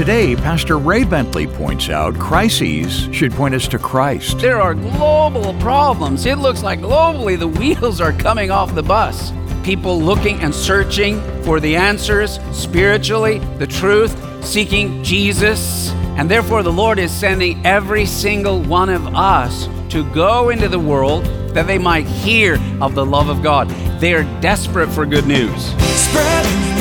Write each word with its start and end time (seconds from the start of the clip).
Today, 0.00 0.34
Pastor 0.34 0.78
Ray 0.78 1.04
Bentley 1.04 1.46
points 1.46 1.90
out 1.90 2.18
crises 2.18 3.06
should 3.14 3.32
point 3.32 3.54
us 3.54 3.68
to 3.68 3.78
Christ. 3.78 4.38
There 4.38 4.58
are 4.58 4.72
global 4.72 5.52
problems. 5.60 6.24
It 6.24 6.38
looks 6.38 6.62
like 6.62 6.80
globally 6.80 7.38
the 7.38 7.46
wheels 7.46 8.00
are 8.00 8.14
coming 8.14 8.50
off 8.50 8.74
the 8.74 8.82
bus. 8.82 9.30
People 9.62 10.00
looking 10.00 10.40
and 10.40 10.54
searching 10.54 11.20
for 11.42 11.60
the 11.60 11.76
answers 11.76 12.40
spiritually, 12.50 13.40
the 13.58 13.66
truth, 13.66 14.16
seeking 14.42 15.04
Jesus. 15.04 15.90
And 16.16 16.30
therefore, 16.30 16.62
the 16.62 16.72
Lord 16.72 16.98
is 16.98 17.12
sending 17.12 17.60
every 17.66 18.06
single 18.06 18.62
one 18.62 18.88
of 18.88 19.06
us 19.08 19.68
to 19.90 20.10
go 20.14 20.48
into 20.48 20.70
the 20.70 20.80
world 20.80 21.26
that 21.52 21.66
they 21.66 21.78
might 21.78 22.06
hear 22.06 22.58
of 22.80 22.94
the 22.94 23.04
love 23.04 23.28
of 23.28 23.42
God. 23.42 23.68
They 24.00 24.14
are 24.14 24.24
desperate 24.40 24.88
for 24.88 25.04
good 25.04 25.26
news. 25.26 25.62
Spread 25.94 26.79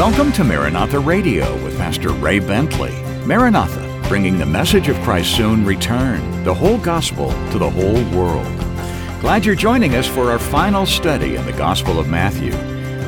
Welcome 0.00 0.32
to 0.32 0.44
Maranatha 0.44 0.98
Radio 0.98 1.62
with 1.62 1.76
Pastor 1.76 2.08
Ray 2.08 2.38
Bentley. 2.38 2.90
Maranatha, 3.26 4.02
bringing 4.08 4.38
the 4.38 4.46
message 4.46 4.88
of 4.88 4.96
Christ's 5.02 5.36
soon 5.36 5.62
return, 5.62 6.42
the 6.42 6.54
whole 6.54 6.78
gospel 6.78 7.28
to 7.50 7.58
the 7.58 7.68
whole 7.68 8.02
world. 8.18 8.46
Glad 9.20 9.44
you're 9.44 9.54
joining 9.54 9.96
us 9.96 10.06
for 10.06 10.30
our 10.30 10.38
final 10.38 10.86
study 10.86 11.36
in 11.36 11.44
the 11.44 11.52
Gospel 11.52 12.00
of 12.00 12.08
Matthew. 12.08 12.54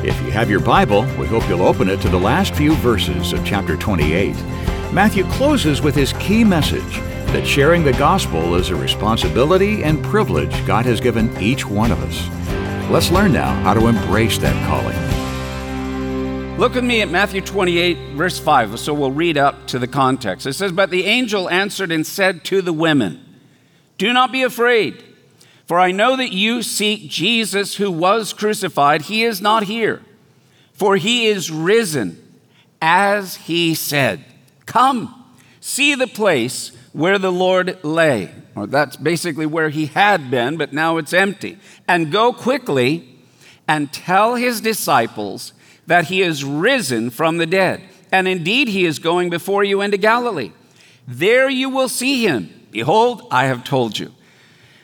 If 0.07 0.21
you 0.21 0.29
have 0.29 0.51
your 0.51 0.59
Bible, 0.59 1.01
we 1.17 1.25
hope 1.25 1.49
you'll 1.49 1.63
open 1.63 1.89
it 1.89 1.99
to 2.01 2.09
the 2.09 2.19
last 2.19 2.53
few 2.53 2.75
verses 2.75 3.33
of 3.33 3.43
chapter 3.43 3.75
28. 3.75 4.35
Matthew 4.93 5.23
closes 5.31 5.81
with 5.81 5.95
his 5.95 6.13
key 6.19 6.43
message 6.43 6.97
that 7.33 7.47
sharing 7.47 7.83
the 7.83 7.93
gospel 7.93 8.53
is 8.53 8.69
a 8.69 8.75
responsibility 8.75 9.83
and 9.83 10.03
privilege 10.03 10.63
God 10.67 10.85
has 10.85 11.01
given 11.01 11.35
each 11.41 11.65
one 11.65 11.91
of 11.91 12.03
us. 12.03 12.91
Let's 12.91 13.09
learn 13.09 13.33
now 13.33 13.51
how 13.63 13.73
to 13.73 13.87
embrace 13.87 14.37
that 14.37 14.67
calling. 14.67 15.12
Look 16.57 16.75
with 16.75 16.83
me 16.83 17.01
at 17.01 17.09
Matthew 17.09 17.41
28, 17.41 18.15
verse 18.15 18.37
5. 18.37 18.79
So 18.79 18.93
we'll 18.93 19.11
read 19.11 19.39
up 19.39 19.65
to 19.67 19.79
the 19.79 19.87
context. 19.87 20.45
It 20.45 20.53
says, 20.53 20.71
But 20.71 20.91
the 20.91 21.05
angel 21.05 21.49
answered 21.49 21.91
and 21.91 22.05
said 22.05 22.45
to 22.45 22.61
the 22.61 22.71
women, 22.71 23.19
Do 23.97 24.13
not 24.13 24.31
be 24.31 24.43
afraid, 24.43 25.03
for 25.65 25.79
I 25.79 25.91
know 25.91 26.15
that 26.15 26.31
you 26.31 26.61
seek 26.61 27.09
Jesus 27.09 27.77
who 27.77 27.89
was 27.89 28.33
crucified. 28.33 29.03
He 29.03 29.23
is 29.23 29.41
not 29.41 29.63
here, 29.63 30.03
for 30.73 30.95
he 30.95 31.25
is 31.25 31.49
risen, 31.49 32.21
as 32.79 33.35
he 33.35 33.73
said. 33.73 34.23
Come, 34.67 35.25
see 35.59 35.95
the 35.95 36.07
place 36.07 36.71
where 36.93 37.17
the 37.17 37.31
Lord 37.31 37.83
lay. 37.83 38.31
Or 38.55 38.67
that's 38.67 38.95
basically 38.95 39.47
where 39.47 39.69
he 39.69 39.87
had 39.87 40.29
been, 40.29 40.57
but 40.57 40.71
now 40.71 40.97
it's 40.97 41.13
empty. 41.13 41.57
And 41.87 42.11
go 42.11 42.31
quickly 42.31 43.09
and 43.67 43.91
tell 43.91 44.35
his 44.35 44.61
disciples 44.61 45.53
that 45.87 46.05
he 46.05 46.21
is 46.21 46.43
risen 46.43 47.09
from 47.09 47.37
the 47.37 47.45
dead. 47.45 47.81
And 48.11 48.27
indeed, 48.27 48.67
he 48.67 48.85
is 48.85 48.99
going 48.99 49.29
before 49.29 49.63
you 49.63 49.81
into 49.81 49.97
Galilee. 49.97 50.51
There 51.07 51.49
you 51.49 51.69
will 51.69 51.89
see 51.89 52.25
him. 52.25 52.67
Behold, 52.71 53.27
I 53.31 53.45
have 53.45 53.63
told 53.63 53.99
you. 53.99 54.13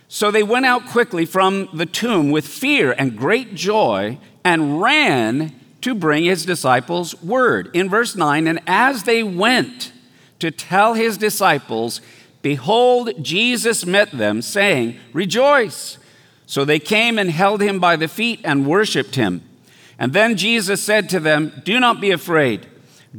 So 0.08 0.32
they 0.32 0.44
went 0.44 0.66
out 0.66 0.88
quickly 0.88 1.26
from 1.26 1.70
the 1.72 1.86
tomb 1.86 2.32
with 2.32 2.48
fear 2.48 2.96
and 2.98 3.16
great 3.16 3.54
joy 3.54 4.18
and 4.44 4.82
ran 4.82 5.54
to 5.82 5.94
bring 5.94 6.26
his 6.26 6.46
disciples 6.46 7.22
word. 7.22 7.70
In 7.74 7.90
verse 7.90 8.16
9, 8.16 8.48
and 8.48 8.60
as 8.66 9.04
they 9.04 9.24
went 9.24 9.94
to 10.40 10.52
tell 10.52 10.96
his 10.96 11.18
disciples, 11.18 12.02
behold, 12.42 13.12
Jesus 13.22 13.86
met 13.86 14.12
them, 14.12 14.42
saying, 14.42 14.98
Rejoice. 15.14 15.98
So 16.46 16.66
they 16.66 16.80
came 16.80 17.20
and 17.20 17.30
held 17.30 17.62
him 17.62 17.80
by 17.80 17.96
the 17.96 18.08
feet 18.08 18.42
and 18.44 18.66
worshiped 18.66 19.16
him. 19.16 19.48
And 20.00 20.14
then 20.14 20.38
Jesus 20.38 20.82
said 20.82 21.10
to 21.10 21.20
them, 21.20 21.62
Do 21.66 21.78
not 21.80 22.00
be 22.00 22.12
afraid. 22.12 22.66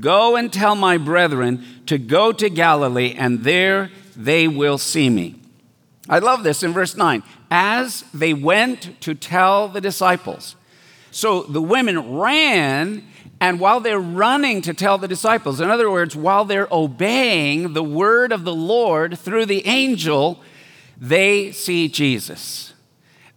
Go 0.00 0.34
and 0.34 0.50
tell 0.50 0.74
my 0.74 0.96
brethren 0.96 1.64
to 1.86 1.98
go 1.98 2.32
to 2.32 2.48
Galilee, 2.48 3.14
and 3.16 3.44
there 3.44 3.90
they 4.16 4.48
will 4.48 4.78
see 4.78 5.10
me. 5.10 5.36
I 6.08 6.20
love 6.20 6.42
this 6.42 6.62
in 6.62 6.72
verse 6.72 6.96
9. 6.96 7.22
As 7.50 8.04
they 8.14 8.32
went 8.32 9.00
to 9.02 9.14
tell 9.14 9.68
the 9.68 9.80
disciples. 9.80 10.56
So 11.10 11.42
the 11.42 11.60
women 11.60 12.16
ran, 12.16 13.06
and 13.40 13.60
while 13.60 13.80
they're 13.80 14.00
running 14.00 14.62
to 14.62 14.72
tell 14.72 14.96
the 14.96 15.08
disciples, 15.08 15.60
in 15.60 15.68
other 15.68 15.90
words, 15.90 16.16
while 16.16 16.44
they're 16.44 16.68
obeying 16.72 17.74
the 17.74 17.82
word 17.82 18.32
of 18.32 18.44
the 18.44 18.54
Lord 18.54 19.18
through 19.18 19.46
the 19.46 19.66
angel, 19.66 20.40
they 20.96 21.52
see 21.52 21.88
Jesus. 21.88 22.72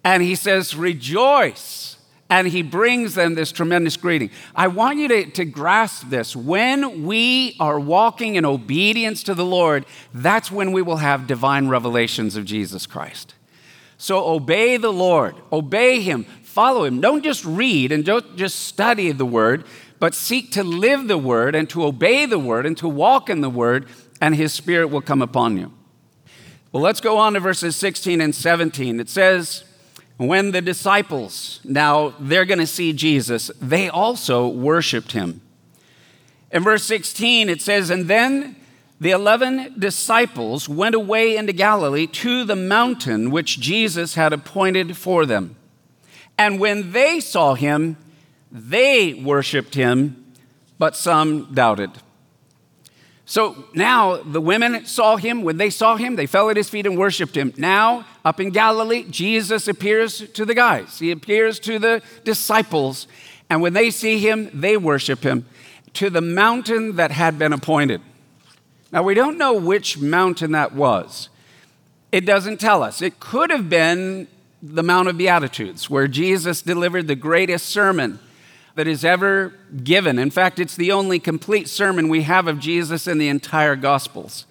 And 0.04 0.24
he 0.24 0.36
says, 0.36 0.76
Rejoice 0.76 1.93
and 2.34 2.48
he 2.48 2.64
brings 2.64 3.14
them 3.14 3.36
this 3.36 3.52
tremendous 3.52 3.96
greeting. 3.96 4.32
I 4.56 4.68
want 4.68 4.98
you 4.98 5.08
to, 5.08 5.26
to 5.32 5.46
grasp 5.46 6.10
this. 6.10 6.36
When 6.36 7.04
we 7.04 7.56
are 7.60 7.80
walking 7.80 8.34
in 8.34 8.44
obedience 8.44 9.22
to 9.24 9.36
the 9.36 9.46
Lord, 9.46 9.86
that's 10.16 10.50
when 10.50 10.72
we 10.72 10.82
will 10.82 10.98
have 10.98 11.28
divine 11.28 11.68
revelations 11.68 12.36
of 12.36 12.46
Jesus 12.46 12.88
Christ. 12.88 13.36
So 14.00 14.26
obey 14.26 14.78
the 14.78 14.92
Lord, 14.92 15.36
obey 15.52 16.02
him, 16.02 16.24
follow 16.24 16.86
him. 16.86 17.00
Don't 17.00 17.24
just 17.24 17.46
read 17.46 17.92
and 17.92 18.04
don't 18.04 18.36
just 18.36 18.62
study 18.62 19.12
the 19.12 19.28
word, 19.28 19.64
but 20.00 20.16
seek 20.16 20.52
to 20.54 20.64
live 20.64 21.08
the 21.08 21.20
word 21.20 21.54
and 21.54 21.70
to 21.70 21.86
obey 21.86 22.26
the 22.26 22.40
word 22.40 22.66
and 22.66 22.76
to 22.80 22.90
walk 22.90 23.30
in 23.30 23.42
the 23.42 23.50
word, 23.50 23.86
and 24.20 24.34
his 24.34 24.52
spirit 24.52 24.88
will 24.88 25.02
come 25.02 25.22
upon 25.22 25.56
you. 25.58 25.72
Well, 26.72 26.82
let's 26.82 27.00
go 27.00 27.20
on 27.20 27.34
to 27.34 27.40
verses 27.40 27.76
16 27.76 28.20
and 28.20 28.34
17. 28.34 29.00
It 29.00 29.08
says, 29.08 29.66
when 30.18 30.52
the 30.52 30.62
disciples, 30.62 31.60
now 31.64 32.14
they're 32.20 32.46
going 32.46 32.60
to 32.60 32.68
see 32.68 32.94
Jesus, 32.94 33.50
they 33.60 33.90
also 33.90 34.48
worshiped 34.48 35.14
him. 35.14 35.42
In 36.52 36.64
verse 36.64 36.84
16, 36.84 37.50
it 37.50 37.62
says, 37.62 37.90
And 37.90 38.08
then 38.08 38.56
the 39.00 39.12
11 39.12 39.76
disciples 39.80 40.70
went 40.70 40.96
away 40.96 41.36
into 41.36 41.52
Galilee 41.52 42.08
to 42.08 42.44
the 42.46 42.56
mountain 42.56 43.32
which 43.32 43.60
Jesus 43.60 44.16
had 44.16 44.34
appointed 44.34 44.96
for 44.96 45.26
them. 45.26 45.56
And 46.38 46.60
when 46.60 46.92
they 46.92 47.20
saw 47.20 47.56
him, 47.56 47.98
they 48.52 49.14
worshiped 49.16 49.76
him, 49.76 50.34
but 50.78 50.96
some 50.96 51.54
doubted. 51.54 51.92
So 53.26 53.66
now 53.74 54.18
the 54.18 54.42
women 54.42 54.86
saw 54.86 55.16
him. 55.16 55.44
When 55.44 55.58
they 55.58 55.70
saw 55.70 55.96
him, 55.96 56.16
they 56.16 56.26
fell 56.26 56.50
at 56.50 56.58
his 56.58 56.70
feet 56.70 56.86
and 56.86 56.98
worshiped 56.98 57.36
him. 57.36 57.54
Now, 57.58 58.06
up 58.26 58.40
in 58.40 58.50
Galilee, 58.50 59.06
Jesus 59.10 59.68
appears 59.68 60.30
to 60.32 60.46
the 60.46 60.54
guys, 60.54 61.00
he 61.00 61.12
appears 61.12 61.60
to 61.62 61.80
the 61.80 62.02
disciples. 62.24 63.08
And 63.50 63.62
when 63.62 63.74
they 63.74 63.92
see 63.92 64.20
him, 64.20 64.50
they 64.54 64.78
worship 64.78 65.24
him 65.24 65.46
to 65.94 66.10
the 66.10 66.22
mountain 66.22 66.96
that 66.96 67.12
had 67.12 67.38
been 67.38 67.54
appointed. 67.54 68.02
Now, 68.92 69.04
we 69.04 69.14
don't 69.14 69.38
know 69.38 69.54
which 69.54 70.00
mountain 70.00 70.52
that 70.52 70.74
was. 70.74 71.30
It 72.12 72.26
doesn't 72.26 72.60
tell 72.60 72.84
us. 72.84 73.02
It 73.02 73.20
could 73.20 73.50
have 73.50 73.70
been 73.70 74.28
the 74.62 74.84
Mount 74.84 75.08
of 75.08 75.18
Beatitudes, 75.18 75.90
where 75.90 76.08
Jesus 76.08 76.62
delivered 76.62 77.08
the 77.08 77.16
greatest 77.16 77.68
sermon 77.68 78.20
that 78.76 78.88
is 78.88 79.06
ever 79.06 79.54
given. 79.84 80.18
In 80.18 80.32
fact, 80.32 80.60
it's 80.60 80.76
the 80.76 80.92
only 80.92 81.20
complete 81.20 81.70
sermon 81.70 82.10
we 82.10 82.24
have 82.24 82.48
of 82.48 82.60
Jesus 82.60 83.08
in 83.08 83.18
the 83.18 83.30
entire 83.30 83.76
Gospels. 83.76 84.46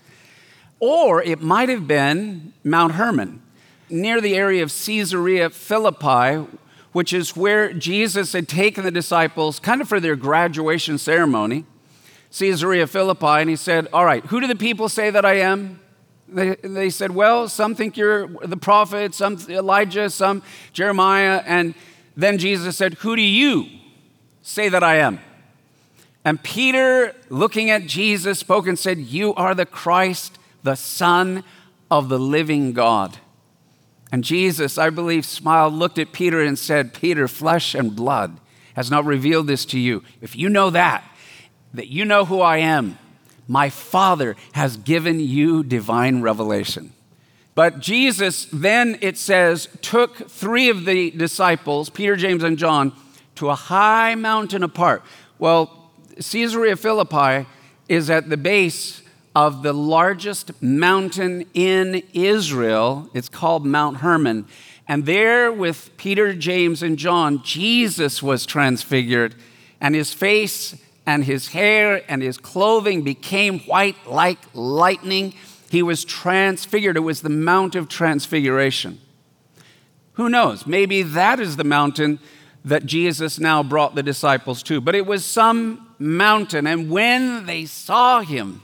Or 0.78 1.22
it 1.22 1.40
might 1.40 1.68
have 1.68 1.86
been 1.86 2.52
Mount 2.64 2.94
Hermon, 2.94 3.42
near 3.88 4.20
the 4.20 4.34
area 4.34 4.62
of 4.62 4.72
Caesarea 4.72 5.50
Philippi, 5.50 6.46
which 6.92 7.12
is 7.12 7.36
where 7.36 7.72
Jesus 7.72 8.32
had 8.32 8.48
taken 8.48 8.84
the 8.84 8.90
disciples 8.90 9.58
kind 9.58 9.80
of 9.80 9.88
for 9.88 10.00
their 10.00 10.16
graduation 10.16 10.98
ceremony. 10.98 11.64
Caesarea 12.30 12.86
Philippi, 12.86 13.26
and 13.26 13.50
he 13.50 13.56
said, 13.56 13.88
All 13.92 14.04
right, 14.04 14.24
who 14.26 14.40
do 14.40 14.46
the 14.46 14.56
people 14.56 14.88
say 14.88 15.10
that 15.10 15.24
I 15.24 15.34
am? 15.34 15.80
They, 16.28 16.56
they 16.56 16.90
said, 16.90 17.10
Well, 17.10 17.48
some 17.48 17.74
think 17.74 17.96
you're 17.96 18.26
the 18.26 18.56
prophet, 18.56 19.14
some 19.14 19.38
Elijah, 19.48 20.08
some 20.08 20.42
Jeremiah. 20.72 21.42
And 21.44 21.74
then 22.16 22.38
Jesus 22.38 22.76
said, 22.76 22.94
Who 22.94 23.16
do 23.16 23.22
you 23.22 23.81
say 24.42 24.68
that 24.68 24.82
I 24.82 24.96
am? 24.96 25.20
And 26.24 26.42
Peter, 26.42 27.14
looking 27.30 27.70
at 27.70 27.86
Jesus, 27.86 28.38
spoke 28.38 28.66
and 28.66 28.78
said, 28.78 28.98
You 28.98 29.34
are 29.34 29.54
the 29.54 29.66
Christ, 29.66 30.38
the 30.62 30.76
Son 30.76 31.42
of 31.90 32.08
the 32.08 32.18
living 32.18 32.72
God. 32.72 33.18
And 34.12 34.22
Jesus, 34.22 34.78
I 34.78 34.90
believe, 34.90 35.24
smiled, 35.24 35.72
looked 35.72 35.98
at 35.98 36.12
Peter, 36.12 36.42
and 36.42 36.58
said, 36.58 36.94
Peter, 36.94 37.26
flesh 37.26 37.74
and 37.74 37.96
blood 37.96 38.38
has 38.74 38.90
not 38.90 39.04
revealed 39.04 39.46
this 39.46 39.64
to 39.66 39.78
you. 39.78 40.04
If 40.20 40.36
you 40.36 40.48
know 40.48 40.70
that, 40.70 41.04
that 41.74 41.88
you 41.88 42.04
know 42.04 42.24
who 42.24 42.40
I 42.40 42.58
am, 42.58 42.98
my 43.48 43.70
Father 43.70 44.36
has 44.52 44.76
given 44.76 45.18
you 45.18 45.62
divine 45.62 46.22
revelation. 46.22 46.92
But 47.54 47.80
Jesus 47.80 48.46
then, 48.52 48.98
it 49.00 49.18
says, 49.18 49.68
took 49.82 50.30
three 50.30 50.70
of 50.70 50.84
the 50.84 51.10
disciples, 51.10 51.90
Peter, 51.90 52.16
James, 52.16 52.42
and 52.42 52.56
John, 52.56 52.92
to 53.42 53.50
a 53.50 53.56
high 53.56 54.14
mountain 54.14 54.62
apart. 54.62 55.02
Well, 55.40 55.90
Caesarea 56.14 56.76
Philippi 56.76 57.48
is 57.88 58.08
at 58.08 58.28
the 58.28 58.36
base 58.36 59.02
of 59.34 59.64
the 59.64 59.72
largest 59.72 60.62
mountain 60.62 61.44
in 61.52 62.04
Israel. 62.14 63.10
It's 63.14 63.28
called 63.28 63.66
Mount 63.66 63.96
Hermon. 63.96 64.46
And 64.86 65.06
there, 65.06 65.50
with 65.50 65.90
Peter, 65.96 66.34
James, 66.34 66.84
and 66.84 66.96
John, 66.96 67.42
Jesus 67.42 68.22
was 68.22 68.46
transfigured, 68.46 69.34
and 69.80 69.96
his 69.96 70.12
face 70.12 70.80
and 71.04 71.24
his 71.24 71.48
hair 71.48 72.04
and 72.08 72.22
his 72.22 72.38
clothing 72.38 73.02
became 73.02 73.58
white 73.60 73.96
like 74.06 74.38
lightning. 74.54 75.34
He 75.68 75.82
was 75.82 76.04
transfigured. 76.04 76.96
It 76.96 77.00
was 77.00 77.22
the 77.22 77.28
Mount 77.28 77.74
of 77.74 77.88
Transfiguration. 77.88 79.00
Who 80.12 80.28
knows? 80.28 80.64
Maybe 80.64 81.02
that 81.02 81.40
is 81.40 81.56
the 81.56 81.64
mountain 81.64 82.20
that 82.64 82.86
Jesus 82.86 83.38
now 83.38 83.62
brought 83.62 83.94
the 83.94 84.02
disciples 84.02 84.62
to. 84.64 84.80
But 84.80 84.94
it 84.94 85.06
was 85.06 85.24
some 85.24 85.88
mountain, 85.98 86.66
and 86.66 86.90
when 86.90 87.46
they 87.46 87.64
saw 87.64 88.20
him, 88.20 88.62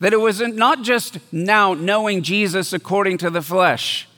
that 0.00 0.12
it 0.12 0.20
was 0.20 0.40
not 0.40 0.82
just 0.82 1.18
now 1.32 1.74
knowing 1.74 2.22
Jesus 2.22 2.72
according 2.72 3.18
to 3.18 3.30
the 3.30 3.42
flesh, 3.42 4.08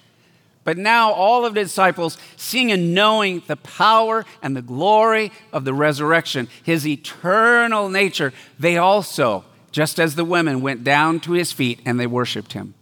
but 0.64 0.76
now 0.76 1.12
all 1.12 1.44
of 1.44 1.55
the 1.55 1.62
disciples 1.62 2.19
seeing 2.37 2.73
and 2.73 2.93
knowing 2.93 3.43
the 3.46 3.56
power 3.56 4.26
and 4.43 4.56
the 4.56 4.62
glory 4.62 5.31
of 5.52 5.64
the 5.64 5.75
resurrection, 5.75 6.49
his 6.64 6.87
eternal 6.87 7.88
nature, 7.88 8.32
they 8.58 8.76
also, 8.76 9.44
just 9.70 10.00
as 10.00 10.17
the 10.17 10.25
women, 10.25 10.61
went 10.61 10.82
down 10.82 11.20
to 11.20 11.32
his 11.32 11.52
feet 11.52 11.81
and 11.84 12.00
they 12.00 12.06
worshiped 12.06 12.55
him. 12.55 12.75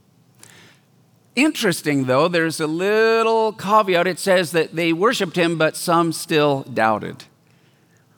Interesting, 1.37 2.05
though, 2.05 2.29
there's 2.29 2.61
a 2.61 2.67
little 2.67 3.53
caveat. 3.53 4.07
It 4.07 4.19
says 4.21 4.53
that 4.53 4.77
they 4.77 4.93
worshiped 4.93 5.37
him, 5.37 5.59
but 5.59 5.77
some 5.77 6.13
still 6.13 6.63
doubted. 6.63 7.25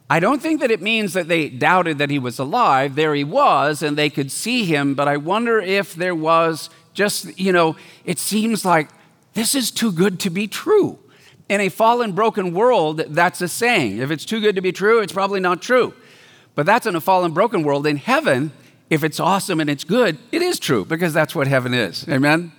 I 0.09 0.21
don't 0.21 0.41
think 0.41 0.61
that 0.61 0.71
it 0.71 0.83
means 0.83 1.15
that 1.15 1.27
they 1.27 1.49
doubted 1.49 1.99
that 1.99 2.11
he 2.11 2.19
was 2.19 2.39
alive. 2.39 2.95
There 2.95 3.15
he 3.15 3.25
was, 3.25 3.83
and 3.83 3.97
they 3.97 4.11
could 4.11 4.31
see 4.31 4.65
him, 4.65 4.95
but 4.95 5.09
I 5.09 5.17
wonder 5.17 5.59
if 5.59 5.95
there 5.95 6.15
was 6.15 6.71
just, 6.93 7.39
you 7.39 7.53
know, 7.53 7.77
it 8.05 8.19
seems 8.19 8.65
like 8.65 8.89
this 9.35 9.55
is 9.55 9.71
too 9.71 9.91
good 9.91 10.21
to 10.21 10.31
be 10.31 10.47
true. 10.47 10.99
In 11.49 11.61
a 11.61 11.69
fallen, 11.69 12.12
broken 12.12 12.53
world, 12.53 12.99
that's 13.09 13.41
a 13.41 13.49
saying. 13.49 13.99
If 13.99 14.11
it's 14.11 14.25
too 14.25 14.41
good 14.41 14.57
to 14.57 14.61
be 14.61 14.73
true, 14.73 15.01
it's 15.01 15.12
probably 15.12 15.41
not 15.41 15.62
true. 15.62 15.95
But 16.55 16.67
that's 16.67 16.87
in 16.87 16.95
a 16.95 17.01
fallen, 17.01 17.33
broken 17.33 17.62
world. 17.62 17.87
In 17.87 17.97
heaven, 17.97 18.53
if 18.91 19.03
it's 19.03 19.21
awesome 19.21 19.61
and 19.61 19.69
it's 19.69 19.85
good, 19.85 20.19
it 20.33 20.43
is 20.43 20.59
true 20.59 20.85
because 20.85 21.12
that's 21.12 21.35
what 21.35 21.47
heaven 21.47 21.75
is. 21.75 22.07
Amen? 22.09 22.53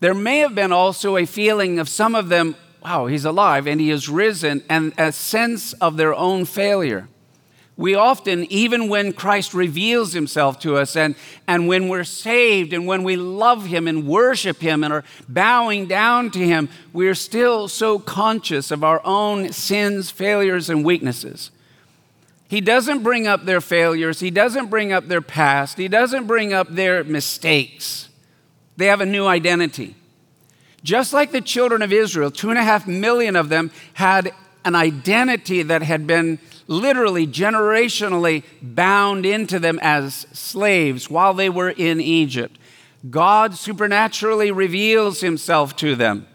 There 0.00 0.14
may 0.14 0.38
have 0.38 0.54
been 0.54 0.72
also 0.72 1.16
a 1.16 1.26
feeling 1.26 1.78
of 1.78 1.88
some 1.88 2.14
of 2.14 2.30
them, 2.30 2.56
wow, 2.82 3.06
he's 3.06 3.26
alive 3.26 3.66
and 3.66 3.80
he 3.80 3.90
is 3.90 4.08
risen, 4.08 4.64
and 4.68 4.92
a 4.98 5.12
sense 5.12 5.74
of 5.74 5.96
their 5.96 6.14
own 6.14 6.46
failure. 6.46 7.08
We 7.80 7.94
often, 7.94 8.44
even 8.52 8.90
when 8.90 9.14
Christ 9.14 9.54
reveals 9.54 10.12
himself 10.12 10.58
to 10.60 10.76
us 10.76 10.96
and, 10.96 11.14
and 11.48 11.66
when 11.66 11.88
we're 11.88 12.04
saved 12.04 12.74
and 12.74 12.86
when 12.86 13.02
we 13.04 13.16
love 13.16 13.64
him 13.64 13.88
and 13.88 14.06
worship 14.06 14.60
him 14.60 14.84
and 14.84 14.92
are 14.92 15.04
bowing 15.30 15.86
down 15.86 16.30
to 16.32 16.40
him, 16.40 16.68
we're 16.92 17.14
still 17.14 17.68
so 17.68 17.98
conscious 17.98 18.70
of 18.70 18.84
our 18.84 19.00
own 19.02 19.50
sins, 19.52 20.10
failures, 20.10 20.68
and 20.68 20.84
weaknesses. 20.84 21.50
He 22.48 22.60
doesn't 22.60 23.02
bring 23.02 23.26
up 23.26 23.46
their 23.46 23.62
failures, 23.62 24.20
he 24.20 24.30
doesn't 24.30 24.66
bring 24.66 24.92
up 24.92 25.08
their 25.08 25.22
past, 25.22 25.78
he 25.78 25.88
doesn't 25.88 26.26
bring 26.26 26.52
up 26.52 26.68
their 26.68 27.02
mistakes. 27.02 28.09
They 28.80 28.86
have 28.86 29.02
a 29.02 29.06
new 29.06 29.26
identity. 29.26 29.94
Just 30.82 31.12
like 31.12 31.32
the 31.32 31.42
children 31.42 31.82
of 31.82 31.92
Israel, 31.92 32.30
two 32.30 32.48
and 32.48 32.58
a 32.58 32.64
half 32.64 32.86
million 32.86 33.36
of 33.36 33.50
them 33.50 33.70
had 33.92 34.32
an 34.64 34.74
identity 34.74 35.62
that 35.62 35.82
had 35.82 36.06
been 36.06 36.38
literally, 36.66 37.26
generationally 37.26 38.42
bound 38.62 39.26
into 39.26 39.58
them 39.58 39.78
as 39.82 40.26
slaves 40.32 41.10
while 41.10 41.34
they 41.34 41.50
were 41.50 41.68
in 41.68 42.00
Egypt. 42.00 42.56
God 43.10 43.54
supernaturally 43.54 44.50
reveals 44.50 45.20
himself 45.20 45.76
to 45.76 45.94
them 45.94 46.26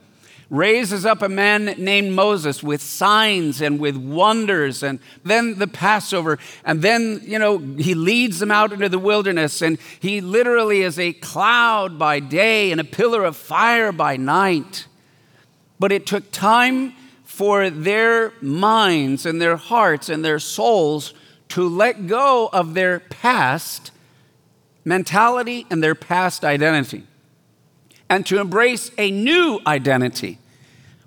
raises 0.50 1.06
up 1.06 1.22
a 1.22 1.30
man 1.30 1.66
named 1.78 2.14
Moses 2.14 2.62
with 2.62 2.82
signs 2.82 3.62
and 3.62 3.80
with 3.80 3.98
wonders, 3.98 4.84
and 4.84 5.00
then 5.24 5.58
the 5.58 5.68
Passover, 5.68 6.38
and 6.64 6.82
then, 6.82 7.22
you 7.24 7.40
know, 7.40 7.58
he 7.58 7.96
leads 7.96 8.40
them 8.40 8.52
out 8.52 8.72
into 8.72 8.90
the 8.90 9.00
wilderness, 9.00 9.62
and 9.62 9.78
he 10.00 10.22
literally 10.22 10.82
is 10.82 11.00
a 11.00 11.14
cloud 11.14 11.98
by 11.98 12.20
day 12.20 12.72
and 12.72 12.80
a 12.80 12.86
pillar 12.86 13.24
of 13.24 13.36
fire 13.36 13.92
by 13.92 14.18
night. 14.18 14.88
But 15.80 15.92
it 15.92 16.06
took 16.06 16.32
time 16.32 16.94
for 17.24 17.70
their 17.70 18.32
minds 18.42 19.26
and 19.26 19.42
their 19.42 19.58
hearts 19.58 20.10
and 20.10 20.24
their 20.24 20.40
souls 20.40 21.14
to 21.50 21.68
let 21.68 22.08
go 22.08 22.50
of 22.54 22.74
their 22.74 23.00
past 23.00 23.92
mentality 24.86 25.66
and 25.70 25.84
their 25.84 25.96
past 25.96 26.46
identity 26.46 27.04
and 28.10 28.26
to 28.26 28.40
embrace 28.40 28.92
a 28.98 29.12
new 29.12 29.60
identity. 29.66 30.40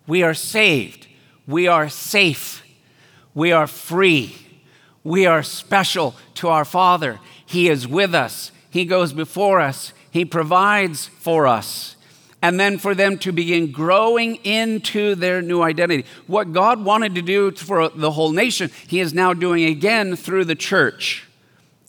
We 0.07 0.23
are 0.23 0.35
saved, 0.35 1.07
we 1.47 1.67
are 1.67 1.89
safe, 1.89 2.65
we 3.35 3.53
are 3.53 3.67
free, 3.67 4.37
we 5.05 5.27
are 5.27 5.43
special 5.43 6.15
to 6.35 6.49
our 6.49 6.65
Father. 6.65 7.21
He 7.45 7.69
is 7.69 7.87
with 7.87 8.15
us, 8.15 8.53
He 8.71 8.85
goes 8.85 9.13
before 9.13 9.61
us, 9.61 9.93
He 10.11 10.25
provides 10.25 11.07
for 11.07 11.47
us. 11.47 11.95
And 12.41 12.61
then 12.61 12.79
for 12.79 12.95
them 12.95 13.19
to 13.19 13.33
begin 13.33 13.73
growing 13.73 14.37
into 14.37 15.17
their 15.17 15.43
new 15.43 15.61
identity. 15.61 16.05
What 16.29 16.53
God 16.53 16.85
wanted 16.85 17.17
to 17.17 17.23
do 17.23 17.51
for 17.51 17.89
the 17.89 18.13
whole 18.13 18.31
nation, 18.31 18.71
He 18.87 19.01
is 19.01 19.13
now 19.13 19.35
doing 19.35 19.65
again 19.65 20.15
through 20.15 20.45
the 20.45 20.55
church. 20.55 21.27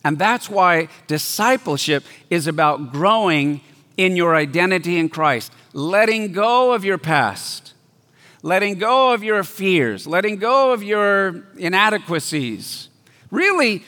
And 0.04 0.18
that's 0.18 0.50
why 0.50 0.88
discipleship 1.08 2.04
is 2.30 2.48
about 2.48 2.92
growing 2.92 3.62
in 3.98 4.16
your 4.16 4.36
identity 4.36 4.98
in 4.98 5.10
Christ, 5.10 5.52
letting 5.74 6.32
go 6.32 6.74
of 6.74 6.86
your 6.86 6.98
past, 6.98 7.74
letting 8.42 8.78
go 8.78 9.14
of 9.14 9.24
your 9.24 9.44
fears, 9.44 10.08
letting 10.08 10.38
go 10.38 10.72
of 10.72 10.84
your 10.84 11.44
inadequacies. 11.58 12.90
Really, 13.32 13.84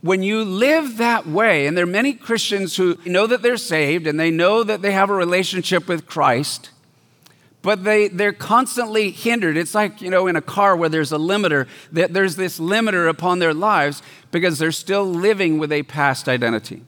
when 0.00 0.22
you 0.22 0.44
live 0.44 0.96
that 0.98 1.26
way, 1.26 1.66
and 1.66 1.76
there 1.76 1.84
are 1.84 1.88
many 1.88 2.12
Christians 2.12 2.76
who 2.76 2.98
know 3.04 3.26
that 3.26 3.42
they're 3.42 3.56
saved 3.56 4.06
and 4.06 4.18
they 4.18 4.30
know 4.30 4.62
that 4.62 4.82
they 4.82 4.92
have 4.92 5.10
a 5.10 5.14
relationship 5.14 5.88
with 5.88 6.06
Christ, 6.06 6.70
but 7.62 7.82
they, 7.82 8.08
they're 8.08 8.32
constantly 8.32 9.10
hindered. 9.10 9.56
It's 9.56 9.74
like, 9.74 10.00
you 10.00 10.10
know, 10.10 10.28
in 10.28 10.36
a 10.36 10.40
car 10.40 10.76
where 10.76 10.88
there's 10.88 11.12
a 11.12 11.18
limiter, 11.18 11.66
that 11.90 12.12
there's 12.12 12.36
this 12.36 12.60
limiter 12.60 13.08
upon 13.08 13.40
their 13.40 13.54
lives 13.54 14.02
because 14.30 14.58
they're 14.58 14.70
still 14.70 15.04
living 15.04 15.58
with 15.58 15.72
a 15.72 15.82
past 15.82 16.28
identity. 16.28 16.84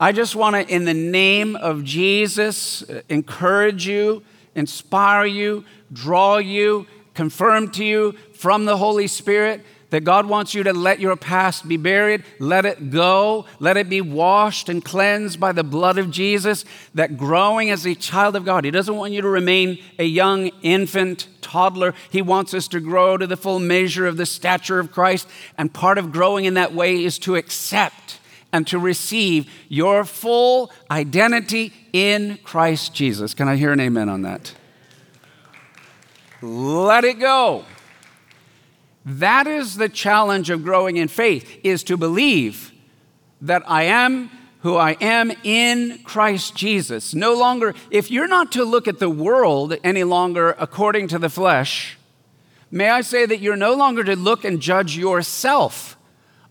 I 0.00 0.10
just 0.10 0.34
want 0.34 0.56
to, 0.56 0.74
in 0.74 0.84
the 0.84 0.94
name 0.94 1.54
of 1.54 1.84
Jesus, 1.84 2.82
uh, 2.82 3.02
encourage 3.08 3.86
you, 3.86 4.22
inspire 4.54 5.24
you, 5.24 5.64
draw 5.92 6.38
you, 6.38 6.86
confirm 7.14 7.70
to 7.72 7.84
you 7.84 8.12
from 8.32 8.64
the 8.64 8.76
Holy 8.76 9.06
Spirit 9.06 9.64
that 9.90 10.02
God 10.02 10.26
wants 10.26 10.54
you 10.54 10.64
to 10.64 10.72
let 10.72 10.98
your 10.98 11.14
past 11.14 11.68
be 11.68 11.76
buried, 11.76 12.24
let 12.40 12.66
it 12.66 12.90
go, 12.90 13.46
let 13.60 13.76
it 13.76 13.88
be 13.88 14.00
washed 14.00 14.68
and 14.68 14.84
cleansed 14.84 15.38
by 15.38 15.52
the 15.52 15.62
blood 15.62 15.98
of 15.98 16.10
Jesus. 16.10 16.64
That 16.94 17.16
growing 17.16 17.70
as 17.70 17.86
a 17.86 17.94
child 17.94 18.34
of 18.34 18.44
God, 18.44 18.64
He 18.64 18.72
doesn't 18.72 18.96
want 18.96 19.12
you 19.12 19.22
to 19.22 19.28
remain 19.28 19.78
a 19.96 20.04
young 20.04 20.48
infant, 20.62 21.28
toddler. 21.40 21.94
He 22.10 22.20
wants 22.20 22.52
us 22.54 22.66
to 22.68 22.80
grow 22.80 23.16
to 23.16 23.28
the 23.28 23.36
full 23.36 23.60
measure 23.60 24.08
of 24.08 24.16
the 24.16 24.26
stature 24.26 24.80
of 24.80 24.90
Christ. 24.90 25.28
And 25.56 25.72
part 25.72 25.98
of 25.98 26.10
growing 26.10 26.44
in 26.44 26.54
that 26.54 26.74
way 26.74 27.04
is 27.04 27.16
to 27.20 27.36
accept 27.36 28.18
and 28.54 28.68
to 28.68 28.78
receive 28.78 29.50
your 29.68 30.04
full 30.04 30.70
identity 30.88 31.72
in 31.92 32.38
Christ 32.44 32.94
Jesus. 32.94 33.34
Can 33.34 33.48
I 33.48 33.56
hear 33.56 33.72
an 33.72 33.80
amen 33.80 34.08
on 34.08 34.22
that? 34.22 34.54
Let 36.40 37.04
it 37.04 37.18
go. 37.18 37.64
That 39.04 39.48
is 39.48 39.74
the 39.74 39.88
challenge 39.88 40.50
of 40.50 40.62
growing 40.62 40.98
in 40.98 41.08
faith 41.08 41.58
is 41.64 41.82
to 41.84 41.96
believe 41.96 42.70
that 43.40 43.64
I 43.66 43.82
am 43.82 44.30
who 44.60 44.76
I 44.76 44.92
am 45.00 45.32
in 45.42 45.98
Christ 46.04 46.54
Jesus. 46.54 47.12
No 47.12 47.34
longer 47.34 47.74
if 47.90 48.08
you're 48.08 48.28
not 48.28 48.52
to 48.52 48.64
look 48.64 48.86
at 48.86 49.00
the 49.00 49.10
world 49.10 49.74
any 49.82 50.04
longer 50.04 50.54
according 50.60 51.08
to 51.08 51.18
the 51.18 51.28
flesh, 51.28 51.98
may 52.70 52.88
I 52.88 53.00
say 53.00 53.26
that 53.26 53.40
you're 53.40 53.56
no 53.56 53.74
longer 53.74 54.04
to 54.04 54.14
look 54.14 54.44
and 54.44 54.60
judge 54.60 54.96
yourself 54.96 55.93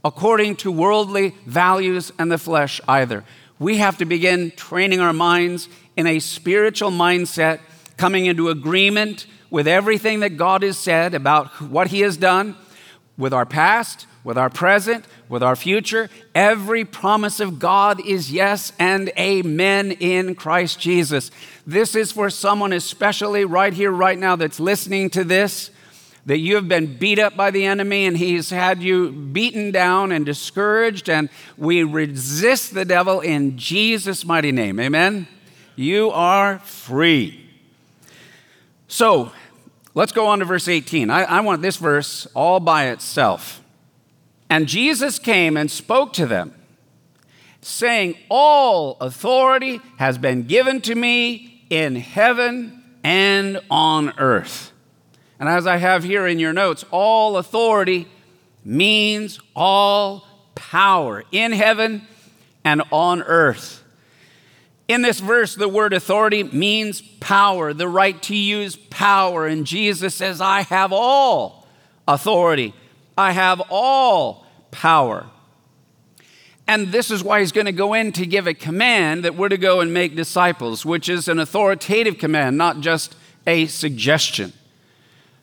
according 0.03 0.55
to 0.57 0.72
worldly 0.72 1.36
values 1.45 2.12
and 2.19 2.31
the 2.31 2.38
flesh 2.38 2.81
either. 2.88 3.24
We 3.60 3.77
have 3.77 3.98
to 4.00 4.05
begin 4.05 4.51
training 4.51 5.00
our 5.00 5.13
minds 5.13 5.69
in 5.95 6.07
a 6.07 6.19
spiritual 6.19 6.91
mindset, 6.91 7.60
coming 7.98 8.25
into 8.25 8.50
agreement 8.50 9.27
with 9.50 9.67
everything 9.67 10.22
that 10.22 10.36
God 10.36 10.63
has 10.63 10.77
said 10.77 11.13
about 11.13 11.62
what 11.62 11.88
He 11.88 12.01
has 12.01 12.17
done, 12.17 12.55
with 13.17 13.33
our 13.33 13.45
past, 13.45 14.07
with 14.24 14.38
our 14.38 14.50
present, 14.50 15.05
with 15.29 15.43
our 15.43 15.55
future. 15.55 16.10
Every 16.33 16.83
promise 16.83 17.39
of 17.39 17.60
God 17.60 18.05
is 18.05 18.31
yes 18.31 18.74
and 18.79 19.12
amen 19.17 19.91
in 19.91 20.33
Christ 20.33 20.79
Jesus. 20.79 21.29
This 21.67 21.95
is 21.95 22.12
for 22.12 22.29
someone, 22.29 22.74
especially 22.74 23.45
right 23.45 23.74
here, 23.74 23.91
right 23.91 24.17
now, 24.17 24.36
that's 24.36 24.60
listening 24.60 25.10
to 25.12 25.24
this 25.24 25.69
that 26.25 26.37
you 26.37 26.55
have 26.55 26.67
been 26.67 26.97
beat 26.97 27.19
up 27.19 27.35
by 27.35 27.51
the 27.51 27.65
enemy 27.65 28.05
and 28.05 28.17
he's 28.17 28.49
had 28.49 28.81
you 28.81 29.11
beaten 29.11 29.71
down 29.71 30.11
and 30.11 30.25
discouraged, 30.25 31.09
and 31.09 31.29
we 31.57 31.83
resist 31.83 32.73
the 32.73 32.85
devil 32.85 33.19
in 33.19 33.57
Jesus' 33.57 34.25
mighty 34.25 34.51
name. 34.51 34.79
Amen? 34.79 35.27
You 35.75 36.11
are 36.11 36.59
free. 36.59 37.49
So, 38.87 39.31
let's 39.95 40.11
go 40.11 40.27
on 40.27 40.39
to 40.39 40.45
verse 40.45 40.67
18. 40.67 41.09
I, 41.09 41.23
I 41.23 41.39
want 41.41 41.61
this 41.61 41.77
verse 41.77 42.27
all 42.33 42.59
by 42.59 42.87
itself. 42.89 43.61
And 44.49 44.67
Jesus 44.67 45.17
came 45.17 45.57
and 45.57 45.71
spoke 45.71 46.13
to 46.13 46.27
them, 46.27 46.53
saying, 47.61 48.17
All 48.29 48.97
authority 49.01 49.81
has 49.97 50.19
been 50.19 50.43
given 50.43 50.79
to 50.81 50.93
me 50.93 51.65
in 51.69 51.95
heaven 51.95 52.83
and 53.03 53.59
on 53.71 54.13
earth. 54.19 54.72
And 55.43 55.50
as 55.50 55.67
I 55.67 55.75
have 55.75 56.05
here 56.05 56.25
in 56.25 56.39
your 56.39 56.53
notes, 56.53 56.85
all 56.89 57.35
authority 57.35 58.07
means 58.63 59.41
all 59.53 60.25
power 60.55 61.25
in 61.33 61.51
heaven 61.51 62.07
and 62.63 62.81
on 62.93 63.21
earth. 63.21 63.83
In 64.88 65.01
this 65.01 65.19
verse, 65.19 65.53
the 65.53 65.67
word 65.67 65.91
authority 65.91 66.43
means 66.43 67.01
power, 67.01 67.73
the 67.73 67.89
right 67.89 68.21
to 68.21 68.38
use 68.38 68.77
power. 68.77 69.45
And 69.45 69.67
Jesus 69.67 70.15
says, 70.15 70.39
I 70.39 70.62
have 70.62 70.93
all 70.93 71.67
authority, 72.07 72.73
I 73.17 73.33
have 73.33 73.62
all 73.69 74.45
power. 74.71 75.25
And 76.69 76.93
this 76.93 77.12
is 77.12 77.21
why 77.21 77.41
he's 77.41 77.51
going 77.51 77.65
to 77.65 77.73
go 77.73 77.93
in 77.93 78.13
to 78.13 78.25
give 78.25 78.47
a 78.47 78.53
command 78.53 79.25
that 79.25 79.35
we're 79.35 79.50
to 79.50 79.57
go 79.57 79.81
and 79.81 79.93
make 79.93 80.15
disciples, 80.15 80.85
which 80.85 81.09
is 81.09 81.27
an 81.27 81.38
authoritative 81.38 82.17
command, 82.17 82.57
not 82.57 82.79
just 82.79 83.17
a 83.45 83.65
suggestion. 83.65 84.53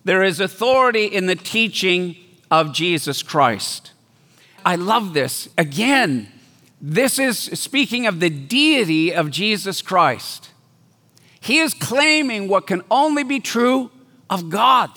There 0.05 0.23
is 0.23 0.41
authority 0.41 1.07
in 1.07 1.27
the 1.27 1.37
teaching 1.37 2.17
of 2.51 2.73
Jesus 2.73 3.23
Christ. 3.23 3.93
I 4.65 4.77
love 4.77 5.15
this. 5.15 5.49
Again, 5.57 6.29
this 6.81 7.19
is 7.19 7.39
speaking 7.39 8.07
of 8.07 8.21
the 8.21 8.31
deity 8.31 9.13
of 9.13 9.31
Jesus 9.31 9.83
Christ. 9.83 10.51
He 11.41 11.59
is 11.59 11.75
claiming 11.75 12.49
what 12.49 12.67
can 12.67 12.83
only 12.91 13.25
be 13.25 13.41
true 13.41 13.91
of 14.29 14.51
God. 14.51 14.91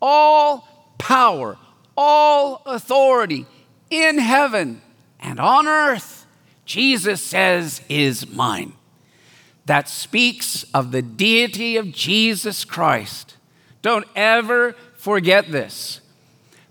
All 0.00 0.94
power, 0.98 1.58
all 1.96 2.62
authority 2.66 3.46
in 3.90 4.18
heaven 4.18 4.82
and 5.18 5.40
on 5.40 5.66
earth, 5.66 6.26
Jesus 6.64 7.22
says, 7.22 7.82
is 7.88 8.28
mine. 8.28 8.74
That 9.66 9.88
speaks 9.88 10.64
of 10.72 10.92
the 10.92 11.02
deity 11.02 11.76
of 11.76 11.92
Jesus 11.92 12.64
Christ. 12.64 13.36
Don't 13.82 14.06
ever 14.16 14.74
forget 14.96 15.50
this 15.50 16.00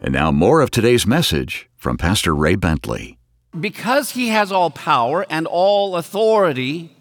And 0.00 0.12
now, 0.12 0.30
more 0.30 0.60
of 0.60 0.70
today's 0.70 1.06
message 1.06 1.68
from 1.76 1.96
Pastor 1.96 2.34
Ray 2.34 2.54
Bentley 2.54 3.17
because 3.60 4.12
he 4.12 4.28
has 4.28 4.52
all 4.52 4.70
power 4.70 5.26
and 5.28 5.46
all 5.46 5.96
authority, 5.96 6.94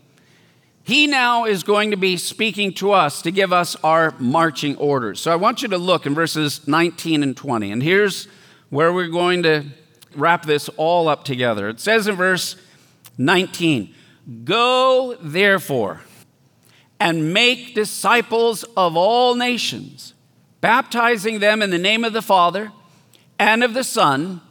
he 0.84 1.06
now 1.06 1.46
is 1.46 1.64
going 1.64 1.92
to 1.92 1.98
be 1.98 2.16
speaking 2.16 2.74
to 2.76 2.92
us 2.92 3.22
to 3.24 3.32
give 3.32 3.52
us 3.52 3.76
our 3.84 4.14
marching 4.20 4.78
orders. 4.78 5.20
So 5.20 5.32
I 5.32 5.36
want 5.36 5.62
you 5.62 5.68
to 5.68 5.78
look 5.78 6.06
in 6.06 6.16
verses 6.16 6.66
19 6.68 7.24
and 7.24 7.36
20. 7.36 7.72
And 7.72 7.84
here's 7.84 8.28
where 8.70 8.94
we're 8.94 9.08
going 9.08 9.44
to 9.44 9.66
wrap 10.16 10.46
this 10.46 10.70
all 10.78 11.10
up 11.10 11.26
together. 11.26 11.68
It 11.68 11.80
says 11.80 12.08
in 12.08 12.16
verse 12.16 12.56
19 13.18 13.94
Go 14.44 15.18
therefore 15.22 16.02
and 17.00 17.34
make 17.34 17.76
disciples 17.76 18.64
of 18.76 18.98
all 18.98 19.36
nations, 19.36 20.14
baptizing 20.62 21.40
them 21.40 21.62
in 21.62 21.70
the 21.70 21.78
name 21.78 22.04
of 22.04 22.14
the 22.14 22.22
Father 22.22 22.72
and 23.40 23.64
of 23.64 23.74
the 23.74 23.84
Son 23.84 24.42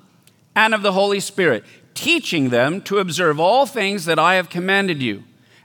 and 0.54 0.75
of 0.75 0.82
the 0.82 0.92
Holy 0.92 1.20
Spirit 1.20 1.64
teaching 1.96 2.50
them 2.50 2.80
to 2.82 2.98
observe 2.98 3.40
all 3.40 3.66
things 3.66 4.04
that 4.04 4.18
I 4.18 4.34
have 4.34 4.48
commanded 4.48 5.02
you. 5.02 5.24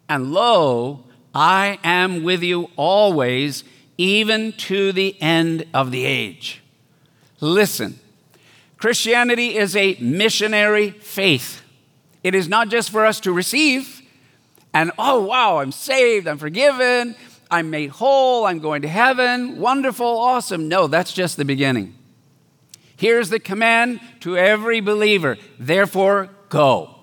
And 0.09 0.33
lo, 0.33 1.03
I 1.35 1.77
am 1.83 2.23
with 2.23 2.41
you 2.41 2.71
always, 2.75 3.63
even 3.97 4.53
to 4.53 4.91
the 4.91 5.15
end 5.21 5.65
of 5.73 5.91
the 5.91 6.05
age. 6.05 6.61
Listen, 7.39 7.99
Christianity 8.77 9.55
is 9.55 9.75
a 9.75 9.95
missionary 9.99 10.89
faith. 10.89 11.61
It 12.23 12.33
is 12.33 12.47
not 12.47 12.69
just 12.69 12.89
for 12.89 13.05
us 13.05 13.19
to 13.21 13.31
receive 13.31 14.01
and, 14.73 14.91
oh, 14.97 15.21
wow, 15.21 15.59
I'm 15.59 15.71
saved, 15.71 16.27
I'm 16.27 16.37
forgiven, 16.37 17.15
I'm 17.49 17.69
made 17.69 17.89
whole, 17.89 18.45
I'm 18.45 18.59
going 18.59 18.83
to 18.83 18.87
heaven, 18.87 19.59
wonderful, 19.59 20.07
awesome. 20.07 20.69
No, 20.69 20.87
that's 20.87 21.11
just 21.11 21.35
the 21.35 21.45
beginning. 21.45 21.95
Here's 23.01 23.29
the 23.29 23.39
command 23.39 23.99
to 24.19 24.37
every 24.37 24.79
believer 24.79 25.39
therefore, 25.57 26.29
go. 26.49 26.97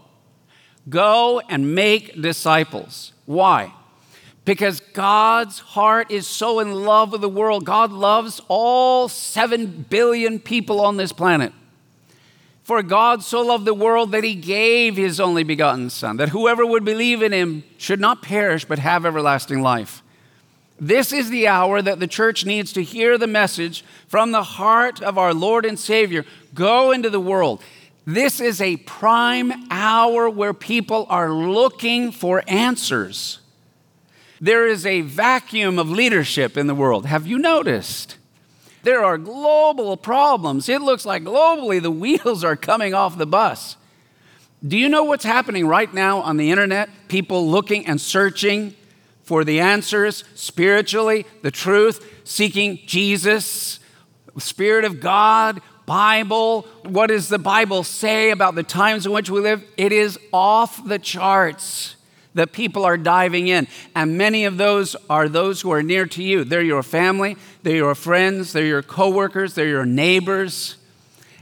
Go 0.88 1.40
and 1.48 1.74
make 1.74 2.22
disciples. 2.22 3.12
Why? 3.26 3.74
Because 4.44 4.78
God's 4.78 5.58
heart 5.58 6.12
is 6.12 6.24
so 6.28 6.60
in 6.60 6.72
love 6.72 7.10
with 7.10 7.20
the 7.20 7.28
world. 7.28 7.64
God 7.64 7.90
loves 7.90 8.40
all 8.46 9.08
7 9.08 9.86
billion 9.90 10.38
people 10.38 10.80
on 10.80 10.98
this 10.98 11.12
planet. 11.12 11.52
For 12.62 12.80
God 12.84 13.24
so 13.24 13.42
loved 13.42 13.64
the 13.64 13.74
world 13.74 14.12
that 14.12 14.22
he 14.22 14.36
gave 14.36 14.96
his 14.96 15.18
only 15.18 15.42
begotten 15.42 15.90
Son, 15.90 16.16
that 16.18 16.28
whoever 16.28 16.64
would 16.64 16.84
believe 16.84 17.22
in 17.22 17.32
him 17.32 17.64
should 17.76 17.98
not 17.98 18.22
perish 18.22 18.64
but 18.64 18.78
have 18.78 19.04
everlasting 19.04 19.62
life. 19.62 20.04
This 20.80 21.12
is 21.12 21.30
the 21.30 21.48
hour 21.48 21.82
that 21.82 21.98
the 21.98 22.06
church 22.06 22.44
needs 22.44 22.72
to 22.74 22.82
hear 22.82 23.18
the 23.18 23.26
message 23.26 23.84
from 24.06 24.30
the 24.30 24.44
heart 24.44 25.02
of 25.02 25.18
our 25.18 25.34
Lord 25.34 25.64
and 25.64 25.78
Savior 25.78 26.24
go 26.54 26.92
into 26.92 27.10
the 27.10 27.20
world. 27.20 27.62
This 28.06 28.40
is 28.40 28.60
a 28.60 28.76
prime 28.78 29.66
hour 29.70 30.30
where 30.30 30.54
people 30.54 31.06
are 31.10 31.30
looking 31.30 32.12
for 32.12 32.42
answers. 32.46 33.40
There 34.40 34.66
is 34.68 34.86
a 34.86 35.00
vacuum 35.00 35.78
of 35.78 35.90
leadership 35.90 36.56
in 36.56 36.68
the 36.68 36.74
world. 36.74 37.06
Have 37.06 37.26
you 37.26 37.38
noticed? 37.38 38.16
There 38.84 39.04
are 39.04 39.18
global 39.18 39.96
problems. 39.96 40.68
It 40.68 40.80
looks 40.80 41.04
like 41.04 41.24
globally 41.24 41.82
the 41.82 41.90
wheels 41.90 42.44
are 42.44 42.56
coming 42.56 42.94
off 42.94 43.18
the 43.18 43.26
bus. 43.26 43.76
Do 44.66 44.78
you 44.78 44.88
know 44.88 45.04
what's 45.04 45.24
happening 45.24 45.66
right 45.66 45.92
now 45.92 46.20
on 46.20 46.36
the 46.36 46.50
internet? 46.50 46.88
People 47.08 47.48
looking 47.48 47.86
and 47.86 48.00
searching 48.00 48.74
for 49.28 49.44
the 49.44 49.60
answers 49.60 50.24
spiritually, 50.34 51.26
the 51.42 51.50
truth, 51.50 52.20
seeking 52.24 52.80
Jesus, 52.86 53.78
Spirit 54.38 54.84
of 54.84 55.00
God. 55.00 55.60
Bible. 55.84 56.66
What 56.82 57.06
does 57.06 57.30
the 57.30 57.38
Bible 57.38 57.82
say 57.82 58.30
about 58.30 58.54
the 58.54 58.62
times 58.62 59.06
in 59.06 59.12
which 59.12 59.30
we 59.30 59.40
live? 59.40 59.64
It 59.78 59.90
is 59.90 60.18
off 60.34 60.86
the 60.86 60.98
charts 60.98 61.96
that 62.34 62.52
people 62.52 62.84
are 62.84 62.98
diving 62.98 63.48
in. 63.48 63.66
And 63.94 64.18
many 64.18 64.44
of 64.44 64.58
those 64.58 64.94
are 65.08 65.30
those 65.30 65.62
who 65.62 65.72
are 65.72 65.82
near 65.82 66.04
to 66.04 66.22
you. 66.22 66.44
They're 66.44 66.60
your 66.60 66.82
family, 66.82 67.38
they're 67.62 67.76
your 67.76 67.94
friends, 67.94 68.52
they're 68.52 68.66
your 68.66 68.82
coworkers, 68.82 69.54
they're 69.54 69.66
your 69.66 69.86
neighbors. 69.86 70.76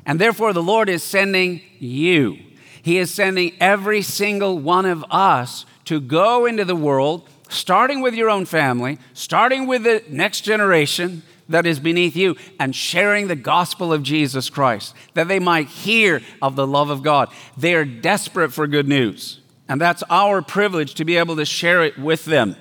And 0.06 0.20
therefore, 0.20 0.52
the 0.52 0.62
Lord 0.62 0.88
is 0.88 1.02
sending 1.02 1.60
you. 1.80 2.38
He 2.82 2.98
is 2.98 3.10
sending 3.10 3.52
every 3.58 4.00
single 4.00 4.60
one 4.60 4.86
of 4.86 5.04
us 5.10 5.66
to 5.86 6.00
go 6.00 6.46
into 6.46 6.64
the 6.64 6.76
world, 6.76 7.28
starting 7.48 8.00
with 8.00 8.14
your 8.14 8.30
own 8.30 8.44
family, 8.44 8.98
starting 9.12 9.66
with 9.66 9.84
the 9.84 10.02
next 10.08 10.42
generation 10.42 11.22
that 11.48 11.66
is 11.66 11.78
beneath 11.78 12.16
you, 12.16 12.36
and 12.58 12.74
sharing 12.74 13.28
the 13.28 13.36
gospel 13.36 13.92
of 13.92 14.02
Jesus 14.02 14.50
Christ, 14.50 14.94
that 15.14 15.28
they 15.28 15.38
might 15.38 15.68
hear 15.68 16.20
of 16.42 16.56
the 16.56 16.66
love 16.66 16.90
of 16.90 17.02
God. 17.02 17.28
They 17.56 17.74
are 17.74 17.84
desperate 17.84 18.52
for 18.52 18.66
good 18.66 18.88
news. 18.88 19.40
And 19.68 19.80
that's 19.80 20.02
our 20.10 20.42
privilege 20.42 20.94
to 20.94 21.04
be 21.04 21.16
able 21.16 21.36
to 21.36 21.44
share 21.44 21.84
it 21.84 21.98
with 21.98 22.24
them. 22.24 22.56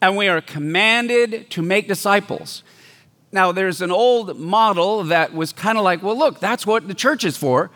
And 0.00 0.16
we 0.16 0.28
are 0.28 0.40
commanded 0.40 1.50
to 1.50 1.62
make 1.62 1.88
disciples. 1.88 2.62
Now, 3.32 3.52
there's 3.52 3.82
an 3.82 3.90
old 3.90 4.38
model 4.38 5.04
that 5.04 5.34
was 5.34 5.52
kind 5.52 5.76
of 5.76 5.84
like, 5.84 6.02
well, 6.02 6.16
look, 6.16 6.40
that's 6.40 6.66
what 6.66 6.88
the 6.88 6.94
church 6.94 7.24
is 7.24 7.36
for. 7.36 7.70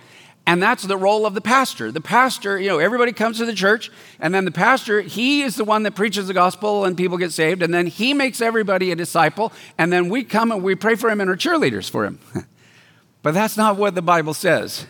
And 0.47 0.61
that's 0.61 0.83
the 0.83 0.97
role 0.97 1.25
of 1.25 1.35
the 1.35 1.41
pastor. 1.41 1.93
The 1.93 2.01
pastor, 2.01 2.59
you 2.59 2.69
know, 2.69 2.79
everybody 2.81 3.13
comes 3.13 3.39
to 3.39 3.47
the 3.47 3.55
church, 3.55 3.91
and 4.19 4.35
then 4.35 4.45
the 4.45 4.51
pastor, 4.51 5.01
he 5.01 5.43
is 5.43 5.55
the 5.55 5.65
one 5.65 5.85
that 5.85 5.95
preaches 5.95 6.27
the 6.27 6.35
gospel 6.35 6.85
and 6.85 6.97
people 6.97 7.17
get 7.17 7.33
saved, 7.33 7.63
and 7.63 7.73
then 7.73 7.87
he 7.87 8.13
makes 8.13 8.41
everybody 8.41 8.91
a 8.91 8.97
disciple, 8.97 9.53
and 9.79 9.93
then 9.93 10.09
we 10.09 10.25
come 10.25 10.51
and 10.51 10.63
we 10.63 10.75
pray 10.75 10.97
for 10.97 11.11
him 11.11 11.21
and 11.21 11.31
are 11.31 11.37
cheerleaders 11.37 11.89
for 11.89 12.05
him. 12.05 12.19
but 13.23 13.35
that's 13.35 13.57
not 13.57 13.77
what 13.77 13.95
the 13.95 14.03
Bible 14.03 14.35
says. 14.35 14.87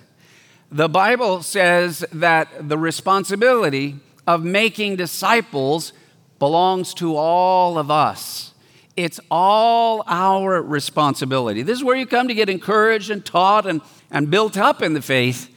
The 0.71 0.89
Bible 0.89 1.43
says 1.43 2.03
that 2.13 2.49
the 2.67 2.79
responsibility 2.79 3.97
of 4.27 4.43
making 4.43 4.97
disciples 4.97 5.93
belongs 6.39 6.95
to 6.95 7.15
all 7.15 7.77
of 7.77 7.91
us. 7.91 8.55
It's 8.97 9.21
all 9.31 10.03
our 10.07 10.63
responsibility. 10.63 11.63
This 11.63 11.79
is 11.79 11.85
where 11.85 11.97
you 11.97 12.07
come 12.07 12.29
to 12.29 12.35
get 12.35 12.49
encouraged 12.49 13.11
and 13.11 13.25
taught 13.25 13.67
and, 13.67 13.81
and 14.13 14.31
built 14.31 14.57
up 14.57 14.83
in 14.83 14.93
the 14.93 15.03
faith. 15.03 15.49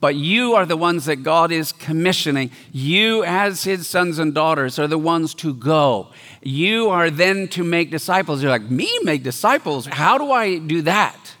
But 0.00 0.16
you 0.16 0.54
are 0.54 0.66
the 0.66 0.76
ones 0.76 1.04
that 1.04 1.16
God 1.16 1.52
is 1.52 1.70
commissioning. 1.70 2.50
You, 2.72 3.22
as 3.22 3.64
His 3.64 3.86
sons 3.86 4.18
and 4.18 4.34
daughters, 4.34 4.78
are 4.78 4.88
the 4.88 4.98
ones 4.98 5.34
to 5.36 5.54
go. 5.54 6.08
You 6.42 6.88
are 6.88 7.10
then 7.10 7.46
to 7.48 7.62
make 7.62 7.90
disciples. 7.90 8.42
You're 8.42 8.50
like, 8.50 8.68
me 8.68 8.90
make 9.04 9.22
disciples? 9.22 9.86
How 9.86 10.18
do 10.18 10.32
I 10.32 10.58
do 10.58 10.82
that? 10.82 11.36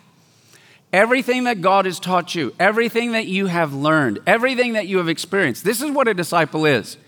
Everything 0.92 1.44
that 1.44 1.60
God 1.60 1.86
has 1.86 1.98
taught 1.98 2.34
you, 2.34 2.54
everything 2.60 3.12
that 3.12 3.26
you 3.26 3.46
have 3.46 3.72
learned, 3.72 4.20
everything 4.26 4.74
that 4.74 4.86
you 4.86 4.98
have 4.98 5.08
experienced, 5.08 5.64
this 5.64 5.82
is 5.82 5.90
what 5.90 6.06
a 6.06 6.14
disciple 6.14 6.66
is. 6.66 6.98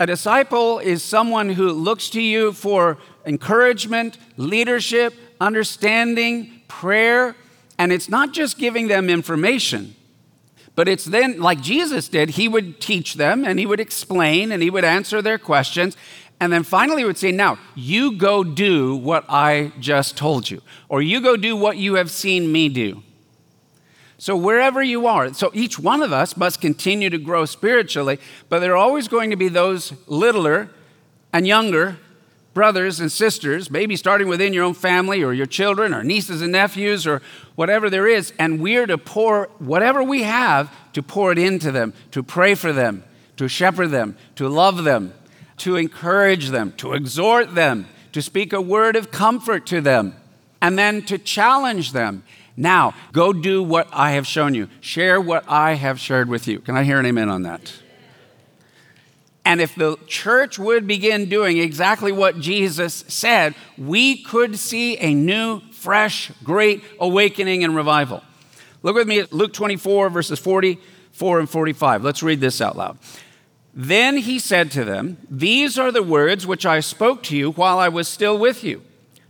A 0.00 0.06
disciple 0.06 0.80
is 0.80 1.02
someone 1.02 1.48
who 1.48 1.70
looks 1.72 2.10
to 2.10 2.20
you 2.20 2.52
for 2.52 2.98
encouragement, 3.24 4.18
leadership, 4.36 5.14
understanding, 5.40 6.60
prayer, 6.68 7.34
and 7.78 7.92
it's 7.92 8.08
not 8.08 8.32
just 8.32 8.58
giving 8.58 8.88
them 8.88 9.08
information, 9.08 9.94
but 10.74 10.88
it's 10.88 11.04
then, 11.04 11.40
like 11.40 11.60
Jesus 11.60 12.08
did, 12.08 12.30
he 12.30 12.48
would 12.48 12.80
teach 12.80 13.14
them 13.14 13.44
and 13.44 13.58
he 13.58 13.66
would 13.66 13.80
explain 13.80 14.52
and 14.52 14.62
he 14.62 14.70
would 14.70 14.84
answer 14.84 15.20
their 15.20 15.38
questions. 15.38 15.96
And 16.40 16.52
then 16.52 16.62
finally, 16.62 17.02
he 17.02 17.04
would 17.04 17.18
say, 17.18 17.32
Now, 17.32 17.58
you 17.74 18.16
go 18.16 18.44
do 18.44 18.94
what 18.94 19.24
I 19.28 19.72
just 19.80 20.16
told 20.16 20.48
you, 20.48 20.62
or 20.88 21.02
you 21.02 21.20
go 21.20 21.36
do 21.36 21.56
what 21.56 21.78
you 21.78 21.94
have 21.94 22.10
seen 22.10 22.52
me 22.52 22.68
do. 22.68 23.02
So, 24.18 24.36
wherever 24.36 24.82
you 24.82 25.06
are, 25.06 25.32
so 25.32 25.50
each 25.52 25.78
one 25.78 26.02
of 26.02 26.12
us 26.12 26.36
must 26.36 26.60
continue 26.60 27.10
to 27.10 27.18
grow 27.18 27.44
spiritually, 27.44 28.18
but 28.48 28.60
there 28.60 28.72
are 28.72 28.76
always 28.76 29.08
going 29.08 29.30
to 29.30 29.36
be 29.36 29.48
those 29.48 29.92
littler 30.06 30.70
and 31.32 31.46
younger 31.46 31.98
brothers 32.58 32.98
and 32.98 33.12
sisters, 33.12 33.70
maybe 33.70 33.94
starting 33.94 34.26
within 34.26 34.52
your 34.52 34.64
own 34.64 34.74
family 34.74 35.22
or 35.22 35.32
your 35.32 35.46
children 35.46 35.94
or 35.94 36.02
nieces 36.02 36.42
and 36.42 36.50
nephews 36.50 37.06
or 37.06 37.22
whatever 37.54 37.88
there 37.88 38.08
is, 38.08 38.32
and 38.36 38.60
we're 38.60 38.84
to 38.84 38.98
pour 38.98 39.48
whatever 39.60 40.02
we 40.02 40.24
have 40.24 40.68
to 40.92 41.00
pour 41.00 41.30
it 41.30 41.38
into 41.38 41.70
them, 41.70 41.94
to 42.10 42.20
pray 42.20 42.56
for 42.56 42.72
them, 42.72 43.04
to 43.36 43.46
shepherd 43.46 43.86
them, 43.92 44.16
to 44.34 44.48
love 44.48 44.82
them, 44.82 45.14
to 45.56 45.76
encourage 45.76 46.48
them, 46.48 46.72
to 46.72 46.94
exhort 46.94 47.54
them, 47.54 47.86
to 48.10 48.20
speak 48.20 48.52
a 48.52 48.60
word 48.60 48.96
of 48.96 49.12
comfort 49.12 49.64
to 49.64 49.80
them, 49.80 50.16
and 50.60 50.76
then 50.76 51.00
to 51.02 51.16
challenge 51.16 51.92
them. 51.92 52.24
Now, 52.56 52.92
go 53.12 53.32
do 53.32 53.62
what 53.62 53.86
I 53.92 54.10
have 54.14 54.26
shown 54.26 54.54
you. 54.54 54.68
Share 54.80 55.20
what 55.20 55.44
I 55.46 55.74
have 55.74 56.00
shared 56.00 56.28
with 56.28 56.48
you. 56.48 56.58
Can 56.58 56.76
I 56.76 56.82
hear 56.82 56.98
an 56.98 57.06
amen 57.06 57.28
on 57.28 57.42
that? 57.42 57.72
And 59.48 59.62
if 59.62 59.74
the 59.74 59.96
church 60.06 60.58
would 60.58 60.86
begin 60.86 61.30
doing 61.30 61.56
exactly 61.56 62.12
what 62.12 62.38
Jesus 62.38 63.02
said, 63.08 63.54
we 63.78 64.22
could 64.22 64.58
see 64.58 64.98
a 64.98 65.14
new, 65.14 65.60
fresh, 65.70 66.30
great 66.44 66.84
awakening 67.00 67.64
and 67.64 67.74
revival. 67.74 68.22
Look 68.82 68.94
with 68.94 69.08
me 69.08 69.20
at 69.20 69.32
Luke 69.32 69.54
24, 69.54 70.10
verses 70.10 70.38
44 70.38 71.38
and 71.38 71.48
45. 71.48 72.04
Let's 72.04 72.22
read 72.22 72.42
this 72.42 72.60
out 72.60 72.76
loud. 72.76 72.98
Then 73.72 74.18
he 74.18 74.38
said 74.38 74.70
to 74.72 74.84
them, 74.84 75.16
These 75.30 75.78
are 75.78 75.92
the 75.92 76.02
words 76.02 76.46
which 76.46 76.66
I 76.66 76.80
spoke 76.80 77.22
to 77.22 77.36
you 77.36 77.52
while 77.52 77.78
I 77.78 77.88
was 77.88 78.06
still 78.06 78.36
with 78.36 78.62
you, 78.62 78.82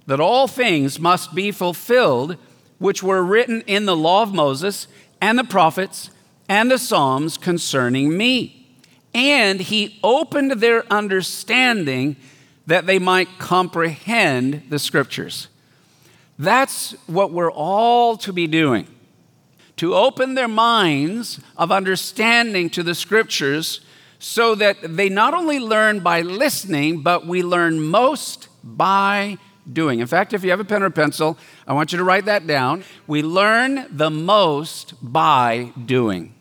that 0.08 0.18
all 0.18 0.48
things 0.48 0.98
must 0.98 1.32
be 1.32 1.52
fulfilled 1.52 2.36
which 2.78 3.04
were 3.04 3.22
written 3.22 3.60
in 3.68 3.86
the 3.86 3.96
law 3.96 4.24
of 4.24 4.34
Moses 4.34 4.88
and 5.20 5.38
the 5.38 5.44
prophets 5.44 6.10
and 6.48 6.72
the 6.72 6.78
Psalms 6.78 7.38
concerning 7.38 8.16
me. 8.16 8.57
And 9.18 9.60
he 9.60 9.98
opened 10.04 10.52
their 10.52 10.90
understanding 10.92 12.14
that 12.66 12.86
they 12.86 13.00
might 13.00 13.28
comprehend 13.38 14.62
the 14.68 14.78
scriptures. 14.78 15.48
That's 16.38 16.92
what 17.08 17.32
we're 17.32 17.50
all 17.50 18.16
to 18.18 18.32
be 18.32 18.46
doing 18.46 18.86
to 19.78 19.94
open 19.94 20.34
their 20.34 20.48
minds 20.48 21.40
of 21.56 21.70
understanding 21.70 22.68
to 22.68 22.82
the 22.82 22.94
scriptures 22.94 23.80
so 24.18 24.56
that 24.56 24.76
they 24.82 25.08
not 25.08 25.34
only 25.34 25.60
learn 25.60 26.00
by 26.00 26.20
listening, 26.20 27.00
but 27.00 27.26
we 27.26 27.42
learn 27.42 27.80
most 27.80 28.48
by 28.64 29.38
doing. 29.72 30.00
In 30.00 30.08
fact, 30.08 30.32
if 30.32 30.42
you 30.42 30.50
have 30.50 30.58
a 30.58 30.64
pen 30.64 30.82
or 30.82 30.90
pencil, 30.90 31.38
I 31.66 31.72
want 31.74 31.92
you 31.92 31.98
to 31.98 32.04
write 32.04 32.24
that 32.24 32.46
down. 32.46 32.82
We 33.06 33.22
learn 33.22 33.86
the 33.90 34.10
most 34.10 34.94
by 35.00 35.72
doing. 35.86 36.34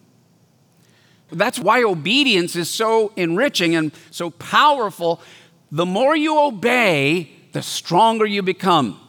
That's 1.32 1.60
why 1.60 1.84
obedience 1.84 2.56
is 2.56 2.70
so 2.70 3.12
enriching 3.16 3.76
and 3.76 3.92
so 4.12 4.30
powerful. 4.32 5.22
The 5.72 5.86
more 5.86 6.16
you 6.16 6.40
obey, 6.40 7.32
the 7.52 7.62
stronger 7.62 8.26
you 8.26 8.42
become, 8.42 9.00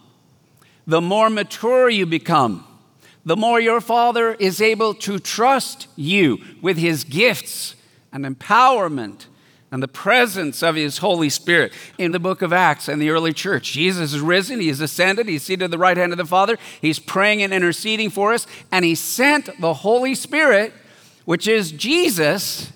the 0.86 1.00
more 1.00 1.30
mature 1.30 1.88
you 1.88 2.06
become, 2.06 2.66
the 3.24 3.36
more 3.36 3.60
your 3.60 3.80
Father 3.80 4.34
is 4.34 4.60
able 4.60 4.94
to 4.94 5.18
trust 5.18 5.86
you 5.96 6.38
with 6.62 6.78
His 6.78 7.04
gifts 7.04 7.76
and 8.12 8.24
empowerment 8.24 9.26
and 9.70 9.82
the 9.82 9.88
presence 9.88 10.62
of 10.62 10.76
his 10.76 10.98
Holy 10.98 11.28
Spirit. 11.28 11.72
In 11.98 12.12
the 12.12 12.18
book 12.18 12.42
of 12.42 12.52
Acts 12.52 12.88
and 12.88 13.00
the 13.00 13.10
early 13.10 13.32
church, 13.32 13.72
Jesus 13.72 14.14
is 14.14 14.20
risen, 14.20 14.60
he 14.60 14.68
is 14.68 14.80
ascended, 14.80 15.28
he's 15.28 15.42
seated 15.42 15.64
at 15.64 15.70
the 15.70 15.78
right 15.78 15.96
hand 15.96 16.12
of 16.12 16.18
the 16.18 16.24
Father, 16.24 16.58
he's 16.80 16.98
praying 16.98 17.42
and 17.42 17.52
interceding 17.52 18.10
for 18.10 18.32
us, 18.32 18.46
and 18.72 18.84
he 18.84 18.94
sent 18.94 19.60
the 19.60 19.74
Holy 19.74 20.14
Spirit, 20.14 20.72
which 21.28 21.46
is 21.46 21.72
Jesus, 21.72 22.72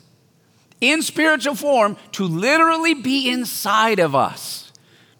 in 0.79 1.01
spiritual 1.01 1.55
form 1.55 1.97
to 2.13 2.25
literally 2.25 2.93
be 2.93 3.31
inside 3.31 3.99
of 3.99 4.15
us, 4.15 4.71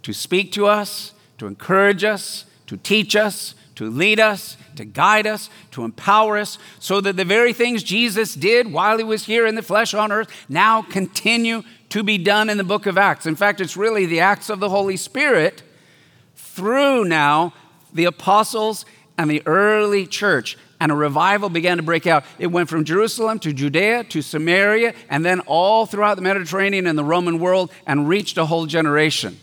to 0.03 0.13
speak 0.13 0.53
to 0.53 0.67
us, 0.67 1.15
to 1.39 1.47
encourage 1.47 2.05
us, 2.05 2.45
to 2.67 2.77
teach 2.77 3.17
us, 3.17 3.55
to 3.75 3.89
lead 3.89 4.21
us, 4.21 4.59
to 4.77 4.85
guide 4.85 5.27
us, 5.27 5.49
to 5.71 5.83
empower 5.83 6.37
us, 6.37 6.59
so 6.79 7.01
that 7.01 7.17
the 7.17 7.25
very 7.25 7.55
things 7.55 7.83
Jesus 7.83 8.35
did 8.35 8.71
while 8.71 8.99
he 8.99 9.05
was 9.05 9.25
here 9.25 9.47
in 9.47 9.55
the 9.55 9.63
flesh 9.63 9.95
on 9.95 10.13
earth 10.13 10.29
now 10.51 10.83
continue 10.83 11.63
to 11.89 12.03
be 12.03 12.19
done 12.19 12.51
in 12.51 12.59
the 12.59 12.65
book 12.65 12.85
of 12.85 12.99
Acts. 12.99 13.25
In 13.25 13.35
fact, 13.35 13.63
it's 13.63 13.79
really 13.79 14.05
the 14.05 14.21
acts 14.21 14.51
of 14.51 14.61
the 14.61 14.69
Holy 14.69 14.99
Spirit 14.99 15.63
through 16.37 17.07
now 17.07 17.55
the 17.95 18.05
apostles 18.05 18.85
and 19.17 19.31
the 19.31 19.43
early 19.47 20.07
church. 20.07 20.59
And 20.83 20.91
a 20.91 20.97
revival 20.97 21.49
began 21.49 21.77
to 21.77 21.83
break 21.85 22.09
out. 22.09 22.25
It 22.41 22.49
went 22.49 22.69
from 22.69 22.83
Jerusalem 22.85 23.39
to 23.39 23.53
Judea 23.53 24.03
to 24.03 24.21
Samaria 24.21 24.95
and 25.09 25.25
then 25.25 25.39
all 25.47 25.87
throughout 25.87 26.17
the 26.17 26.23
Mediterranean 26.23 26.89
and 26.89 26.99
the 26.99 27.05
Roman 27.05 27.39
world 27.39 27.71
and 27.87 28.09
reached 28.09 28.37
a 28.37 28.47
whole 28.47 28.67
generation. 28.67 29.39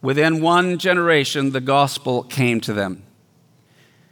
Within 0.00 0.40
one 0.40 0.78
generation, 0.78 1.50
the 1.50 1.60
gospel 1.60 2.22
came 2.22 2.62
to 2.62 2.72
them. 2.72 3.02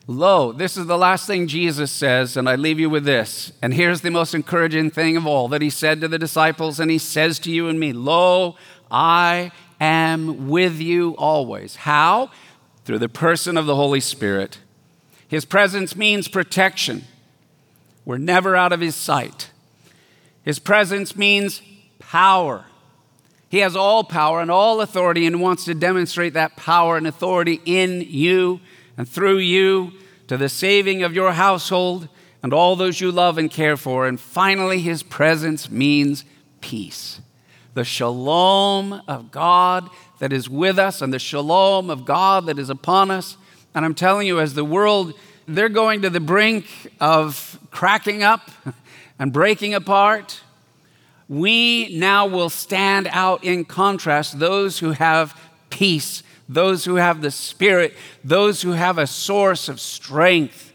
Lo, 0.06 0.52
this 0.52 0.76
is 0.76 0.84
the 0.84 0.98
last 0.98 1.26
thing 1.26 1.46
Jesus 1.46 1.90
says, 1.90 2.36
and 2.36 2.50
I 2.50 2.56
leave 2.56 2.78
you 2.78 2.90
with 2.90 3.06
this. 3.06 3.50
And 3.62 3.72
here's 3.72 4.02
the 4.02 4.10
most 4.10 4.34
encouraging 4.34 4.90
thing 4.90 5.16
of 5.16 5.26
all 5.26 5.48
that 5.48 5.62
he 5.62 5.70
said 5.70 6.02
to 6.02 6.08
the 6.08 6.18
disciples, 6.18 6.78
and 6.78 6.90
he 6.90 6.98
says 6.98 7.38
to 7.38 7.50
you 7.50 7.66
and 7.68 7.80
me 7.80 7.94
Lo, 7.94 8.56
I 8.90 9.52
am 9.80 10.50
with 10.50 10.82
you 10.82 11.16
always. 11.16 11.76
How? 11.76 12.30
Through 12.84 12.98
the 12.98 13.08
person 13.08 13.56
of 13.56 13.64
the 13.64 13.74
Holy 13.74 14.00
Spirit. 14.00 14.58
His 15.28 15.44
presence 15.44 15.96
means 15.96 16.28
protection. 16.28 17.04
We're 18.04 18.18
never 18.18 18.54
out 18.54 18.72
of 18.72 18.80
His 18.80 18.94
sight. 18.94 19.50
His 20.42 20.58
presence 20.58 21.16
means 21.16 21.60
power. 21.98 22.66
He 23.48 23.58
has 23.58 23.74
all 23.74 24.04
power 24.04 24.40
and 24.40 24.50
all 24.50 24.80
authority 24.80 25.26
and 25.26 25.40
wants 25.40 25.64
to 25.64 25.74
demonstrate 25.74 26.34
that 26.34 26.56
power 26.56 26.96
and 26.96 27.06
authority 27.06 27.60
in 27.64 28.02
you 28.02 28.60
and 28.96 29.08
through 29.08 29.38
you 29.38 29.92
to 30.28 30.36
the 30.36 30.48
saving 30.48 31.02
of 31.02 31.14
your 31.14 31.32
household 31.32 32.08
and 32.42 32.52
all 32.52 32.76
those 32.76 33.00
you 33.00 33.10
love 33.10 33.38
and 33.38 33.50
care 33.50 33.76
for. 33.76 34.06
And 34.06 34.20
finally, 34.20 34.80
His 34.80 35.02
presence 35.02 35.70
means 35.70 36.24
peace. 36.60 37.20
The 37.74 37.84
shalom 37.84 39.02
of 39.08 39.30
God 39.30 39.90
that 40.18 40.32
is 40.32 40.48
with 40.48 40.78
us 40.78 41.02
and 41.02 41.12
the 41.12 41.18
shalom 41.18 41.90
of 41.90 42.04
God 42.04 42.46
that 42.46 42.58
is 42.58 42.70
upon 42.70 43.10
us. 43.10 43.36
And 43.76 43.84
I'm 43.84 43.94
telling 43.94 44.26
you, 44.26 44.40
as 44.40 44.54
the 44.54 44.64
world, 44.64 45.12
they're 45.46 45.68
going 45.68 46.00
to 46.00 46.08
the 46.08 46.18
brink 46.18 46.64
of 46.98 47.58
cracking 47.70 48.22
up 48.22 48.50
and 49.18 49.30
breaking 49.34 49.74
apart. 49.74 50.40
We 51.28 51.94
now 51.94 52.26
will 52.26 52.48
stand 52.48 53.06
out 53.12 53.44
in 53.44 53.66
contrast, 53.66 54.38
those 54.38 54.78
who 54.78 54.92
have 54.92 55.38
peace, 55.68 56.22
those 56.48 56.86
who 56.86 56.94
have 56.94 57.20
the 57.20 57.30
Spirit, 57.30 57.92
those 58.24 58.62
who 58.62 58.72
have 58.72 58.96
a 58.96 59.06
source 59.06 59.68
of 59.68 59.78
strength. 59.78 60.72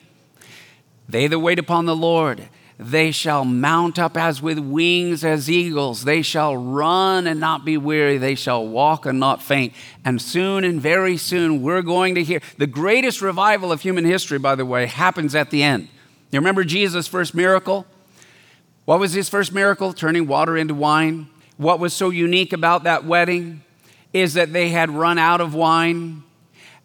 They 1.09 1.25
that 1.25 1.39
wait 1.39 1.57
upon 1.57 1.87
the 1.87 1.95
Lord 1.95 2.49
they 2.83 3.11
shall 3.11 3.45
mount 3.45 3.99
up 3.99 4.17
as 4.17 4.41
with 4.41 4.57
wings 4.57 5.23
as 5.23 5.51
eagles. 5.51 6.03
They 6.03 6.23
shall 6.23 6.57
run 6.57 7.27
and 7.27 7.39
not 7.39 7.63
be 7.63 7.77
weary. 7.77 8.17
They 8.17 8.33
shall 8.33 8.67
walk 8.67 9.05
and 9.05 9.19
not 9.19 9.43
faint. 9.43 9.73
And 10.03 10.19
soon 10.19 10.63
and 10.63 10.81
very 10.81 11.15
soon, 11.15 11.61
we're 11.61 11.83
going 11.83 12.15
to 12.15 12.23
hear 12.23 12.41
the 12.57 12.65
greatest 12.65 13.21
revival 13.21 13.71
of 13.71 13.81
human 13.81 14.03
history, 14.03 14.39
by 14.39 14.55
the 14.55 14.65
way, 14.65 14.87
happens 14.87 15.35
at 15.35 15.51
the 15.51 15.61
end. 15.61 15.89
You 16.31 16.39
remember 16.39 16.63
Jesus' 16.63 17.07
first 17.07 17.35
miracle? 17.35 17.85
What 18.85 18.99
was 18.99 19.13
his 19.13 19.29
first 19.29 19.53
miracle? 19.53 19.93
Turning 19.93 20.25
water 20.25 20.57
into 20.57 20.73
wine. 20.73 21.27
What 21.57 21.79
was 21.79 21.93
so 21.93 22.09
unique 22.09 22.51
about 22.51 22.85
that 22.85 23.05
wedding 23.05 23.63
is 24.11 24.33
that 24.33 24.53
they 24.53 24.69
had 24.69 24.89
run 24.89 25.19
out 25.19 25.39
of 25.39 25.53
wine. 25.53 26.23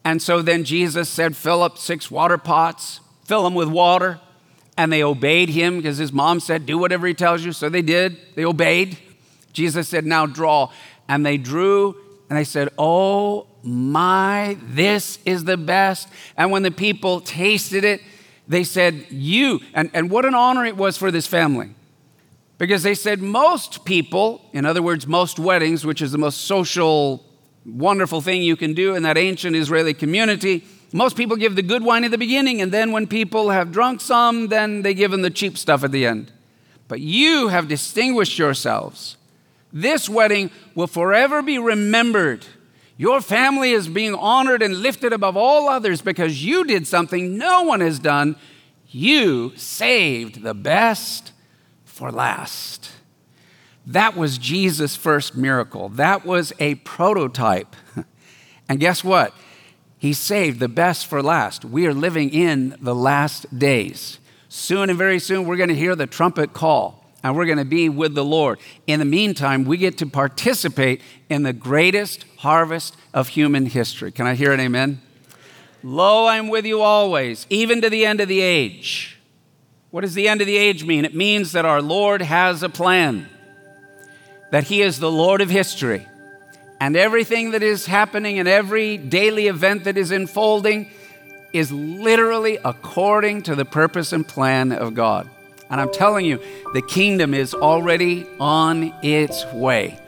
And 0.04 0.20
so 0.20 0.42
then 0.42 0.64
Jesus 0.64 1.08
said, 1.08 1.34
Fill 1.34 1.62
up 1.62 1.78
six 1.78 2.10
water 2.10 2.36
pots, 2.36 3.00
fill 3.24 3.44
them 3.44 3.54
with 3.54 3.68
water 3.68 4.20
and 4.76 4.92
they 4.92 5.02
obeyed 5.02 5.48
him 5.48 5.78
because 5.78 5.98
his 5.98 6.12
mom 6.12 6.40
said, 6.40 6.66
Do 6.66 6.78
whatever 6.78 7.06
he 7.06 7.14
tells 7.14 7.44
you. 7.44 7.52
So 7.52 7.68
they 7.68 7.82
did. 7.82 8.18
They 8.34 8.44
obeyed. 8.44 8.98
Jesus 9.52 9.88
said, 9.88 10.04
Now 10.04 10.26
draw. 10.26 10.70
And 11.08 11.24
they 11.24 11.38
drew, 11.38 11.96
and 12.28 12.38
they 12.38 12.44
said, 12.44 12.68
Oh 12.78 13.46
my, 13.62 14.56
this 14.62 15.18
is 15.24 15.44
the 15.44 15.56
best. 15.56 16.08
And 16.36 16.50
when 16.50 16.62
the 16.62 16.70
people 16.70 17.20
tasted 17.20 17.84
it, 17.84 18.00
they 18.48 18.64
said, 18.64 19.06
You. 19.10 19.60
And, 19.74 19.90
and 19.94 20.10
what 20.10 20.24
an 20.24 20.34
honor 20.34 20.64
it 20.64 20.76
was 20.76 20.96
for 20.96 21.10
this 21.10 21.26
family. 21.26 21.70
Because 22.58 22.82
they 22.82 22.94
said, 22.94 23.20
Most 23.20 23.84
people, 23.84 24.48
in 24.52 24.66
other 24.66 24.82
words, 24.82 25.06
most 25.06 25.38
weddings, 25.38 25.84
which 25.84 26.02
is 26.02 26.12
the 26.12 26.18
most 26.18 26.42
social, 26.42 27.24
wonderful 27.64 28.20
thing 28.20 28.42
you 28.42 28.56
can 28.56 28.74
do 28.74 28.94
in 28.94 29.02
that 29.04 29.16
ancient 29.16 29.56
Israeli 29.56 29.94
community, 29.94 30.64
most 30.92 31.16
people 31.16 31.36
give 31.36 31.56
the 31.56 31.62
good 31.62 31.82
wine 31.82 32.04
at 32.04 32.10
the 32.10 32.18
beginning, 32.18 32.60
and 32.60 32.72
then 32.72 32.92
when 32.92 33.06
people 33.06 33.50
have 33.50 33.72
drunk 33.72 34.00
some, 34.00 34.48
then 34.48 34.82
they 34.82 34.94
give 34.94 35.10
them 35.10 35.22
the 35.22 35.30
cheap 35.30 35.58
stuff 35.58 35.82
at 35.82 35.92
the 35.92 36.06
end. 36.06 36.32
But 36.88 37.00
you 37.00 37.48
have 37.48 37.68
distinguished 37.68 38.38
yourselves. 38.38 39.16
This 39.72 40.08
wedding 40.08 40.50
will 40.74 40.86
forever 40.86 41.42
be 41.42 41.58
remembered. 41.58 42.46
Your 42.96 43.20
family 43.20 43.72
is 43.72 43.88
being 43.88 44.14
honored 44.14 44.62
and 44.62 44.78
lifted 44.78 45.12
above 45.12 45.36
all 45.36 45.68
others 45.68 46.00
because 46.00 46.44
you 46.44 46.64
did 46.64 46.86
something 46.86 47.36
no 47.36 47.62
one 47.62 47.80
has 47.80 47.98
done. 47.98 48.36
You 48.88 49.52
saved 49.56 50.42
the 50.42 50.54
best 50.54 51.32
for 51.84 52.10
last. 52.10 52.90
That 53.86 54.16
was 54.16 54.38
Jesus' 54.38 54.96
first 54.96 55.36
miracle. 55.36 55.88
That 55.90 56.24
was 56.24 56.52
a 56.58 56.76
prototype. 56.76 57.74
And 58.68 58.80
guess 58.80 59.04
what? 59.04 59.32
He 60.06 60.12
saved 60.12 60.60
the 60.60 60.68
best 60.68 61.08
for 61.08 61.20
last. 61.20 61.64
We 61.64 61.84
are 61.88 61.92
living 61.92 62.30
in 62.30 62.76
the 62.80 62.94
last 62.94 63.58
days. 63.58 64.20
Soon 64.48 64.88
and 64.88 64.96
very 64.96 65.18
soon, 65.18 65.48
we're 65.48 65.56
going 65.56 65.68
to 65.68 65.74
hear 65.74 65.96
the 65.96 66.06
trumpet 66.06 66.52
call 66.52 67.04
and 67.24 67.34
we're 67.34 67.44
going 67.44 67.58
to 67.58 67.64
be 67.64 67.88
with 67.88 68.14
the 68.14 68.24
Lord. 68.24 68.60
In 68.86 69.00
the 69.00 69.04
meantime, 69.04 69.64
we 69.64 69.76
get 69.76 69.98
to 69.98 70.06
participate 70.06 71.00
in 71.28 71.42
the 71.42 71.52
greatest 71.52 72.24
harvest 72.36 72.96
of 73.12 73.30
human 73.30 73.66
history. 73.66 74.12
Can 74.12 74.28
I 74.28 74.36
hear 74.36 74.52
an 74.52 74.60
amen? 74.60 75.02
Lo, 75.82 76.28
I'm 76.28 76.46
with 76.50 76.66
you 76.66 76.82
always, 76.82 77.44
even 77.50 77.80
to 77.80 77.90
the 77.90 78.06
end 78.06 78.20
of 78.20 78.28
the 78.28 78.42
age. 78.42 79.18
What 79.90 80.02
does 80.02 80.14
the 80.14 80.28
end 80.28 80.40
of 80.40 80.46
the 80.46 80.56
age 80.56 80.84
mean? 80.84 81.04
It 81.04 81.16
means 81.16 81.50
that 81.50 81.64
our 81.64 81.82
Lord 81.82 82.22
has 82.22 82.62
a 82.62 82.68
plan, 82.68 83.28
that 84.52 84.68
He 84.68 84.82
is 84.82 85.00
the 85.00 85.10
Lord 85.10 85.40
of 85.40 85.50
history 85.50 86.06
and 86.80 86.96
everything 86.96 87.52
that 87.52 87.62
is 87.62 87.86
happening 87.86 88.38
and 88.38 88.48
every 88.48 88.96
daily 88.96 89.46
event 89.46 89.84
that 89.84 89.96
is 89.96 90.10
unfolding 90.10 90.90
is 91.52 91.72
literally 91.72 92.58
according 92.64 93.42
to 93.42 93.54
the 93.54 93.64
purpose 93.64 94.12
and 94.12 94.26
plan 94.26 94.72
of 94.72 94.94
God. 94.94 95.28
And 95.70 95.80
I'm 95.80 95.92
telling 95.92 96.26
you, 96.26 96.40
the 96.74 96.82
kingdom 96.82 97.34
is 97.34 97.54
already 97.54 98.26
on 98.38 98.94
its 99.02 99.44
way. 99.52 99.98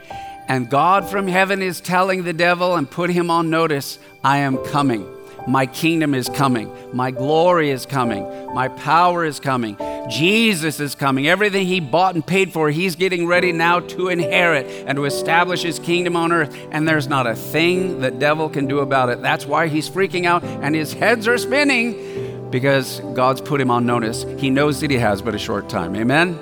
And 0.46 0.70
God 0.70 1.09
from 1.09 1.26
heaven 1.26 1.62
is 1.62 1.81
telling 1.81 2.24
the 2.24 2.33
devil 2.33 2.76
and 2.76 2.90
put 2.90 3.11
him 3.11 3.31
on 3.31 3.50
notice 3.50 3.98
I 4.22 4.38
am 4.38 4.59
coming. 4.59 5.07
My 5.46 5.66
kingdom 5.66 6.14
is 6.14 6.28
coming. 6.28 6.70
My 6.92 7.11
glory 7.11 7.70
is 7.70 7.87
coming. 7.87 8.24
My 8.54 8.68
power 8.68 9.24
is 9.24 9.40
coming. 9.40 9.76
Jesus 10.09 10.81
is 10.81 10.94
coming. 10.94 11.29
Everything 11.29 11.66
he 11.66 11.81
bought 11.81 12.14
and 12.14 12.27
paid 12.27 12.53
for, 12.53 12.71
he's 12.71 12.97
getting 12.97 13.27
ready 13.27 13.53
now 13.53 13.81
to 13.81 14.09
inherit 14.09 14.66
and 14.87 14.97
to 14.97 15.05
establish 15.05 15.62
his 15.62 15.79
kingdom 15.79 16.16
on 16.16 16.33
earth. 16.33 16.57
And 16.71 16.88
there's 16.88 17.09
not 17.09 17.27
a 17.27 17.35
thing 17.35 18.01
the 18.01 18.11
devil 18.11 18.49
can 18.49 18.66
do 18.66 18.81
about 18.81 19.11
it. 19.11 19.23
That's 19.23 19.47
why 19.47 19.68
he's 19.68 19.88
freaking 19.88 20.25
out 20.25 20.42
and 20.42 20.75
his 20.75 20.92
heads 20.92 21.29
are 21.29 21.38
spinning 21.38 22.51
because 22.51 23.01
God's 23.14 23.40
put 23.40 23.61
him 23.61 23.71
on 23.71 23.87
notice. 23.87 24.25
He 24.38 24.51
knows 24.51 24.81
that 24.81 24.90
he 24.90 24.97
has 24.97 25.21
but 25.21 25.35
a 25.35 25.38
short 25.38 25.68
time. 25.68 25.94
Amen. 25.97 26.38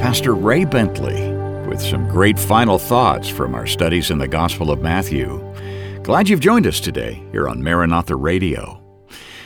Pastor 0.00 0.34
Ray 0.34 0.64
Bentley 0.64 1.30
with 1.68 1.80
some 1.80 2.08
great 2.08 2.38
final 2.38 2.78
thoughts 2.78 3.28
from 3.28 3.54
our 3.54 3.66
studies 3.66 4.10
in 4.10 4.18
the 4.18 4.28
Gospel 4.28 4.70
of 4.70 4.82
Matthew. 4.82 5.40
Glad 6.02 6.28
you've 6.28 6.40
joined 6.40 6.66
us 6.66 6.80
today 6.80 7.22
here 7.30 7.48
on 7.48 7.62
Maranatha 7.62 8.16
Radio. 8.16 8.81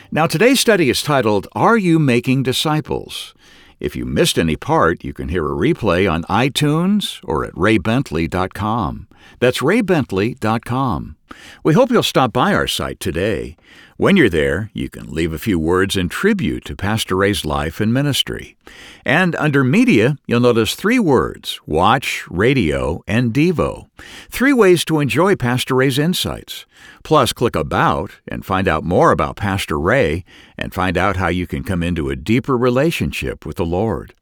Now, 0.09 0.25
today's 0.25 0.61
study 0.61 0.89
is 0.89 1.03
titled, 1.03 1.49
Are 1.51 1.77
You 1.77 1.99
Making 1.99 2.43
Disciples? 2.43 3.33
If 3.81 3.93
you 3.93 4.05
missed 4.05 4.39
any 4.39 4.55
part, 4.55 5.03
you 5.03 5.11
can 5.11 5.27
hear 5.27 5.45
a 5.45 5.55
replay 5.55 6.09
on 6.09 6.23
iTunes 6.23 7.19
or 7.25 7.43
at 7.43 7.53
raybentley.com. 7.53 9.07
That's 9.39 9.59
raybentley.com. 9.59 11.17
We 11.63 11.73
hope 11.73 11.91
you'll 11.91 12.03
stop 12.03 12.33
by 12.33 12.53
our 12.53 12.67
site 12.67 12.99
today. 12.99 13.57
When 13.97 14.15
you're 14.15 14.29
there, 14.29 14.69
you 14.73 14.89
can 14.89 15.09
leave 15.09 15.33
a 15.33 15.39
few 15.39 15.57
words 15.57 15.97
in 15.97 16.07
tribute 16.07 16.65
to 16.65 16.75
Pastor 16.75 17.15
Ray's 17.15 17.43
life 17.43 17.79
and 17.79 17.93
ministry. 17.93 18.55
And 19.03 19.35
under 19.35 19.63
Media, 19.63 20.17
you'll 20.27 20.39
notice 20.39 20.75
three 20.75 20.99
words 20.99 21.59
Watch, 21.65 22.25
Radio, 22.29 23.01
and 23.07 23.33
Devo. 23.33 23.89
Three 24.29 24.53
ways 24.53 24.85
to 24.85 24.99
enjoy 24.99 25.35
Pastor 25.35 25.75
Ray's 25.75 25.97
insights. 25.97 26.65
Plus, 27.03 27.33
click 27.33 27.55
About 27.55 28.11
and 28.27 28.45
find 28.45 28.67
out 28.67 28.83
more 28.83 29.11
about 29.11 29.35
Pastor 29.35 29.79
Ray 29.79 30.23
and 30.57 30.73
find 30.73 30.97
out 30.97 31.17
how 31.17 31.27
you 31.27 31.47
can 31.47 31.63
come 31.63 31.81
into 31.81 32.09
a 32.09 32.15
deeper 32.15 32.57
relationship 32.57 33.45
with 33.45 33.57
the 33.57 33.65
Lord. 33.65 34.13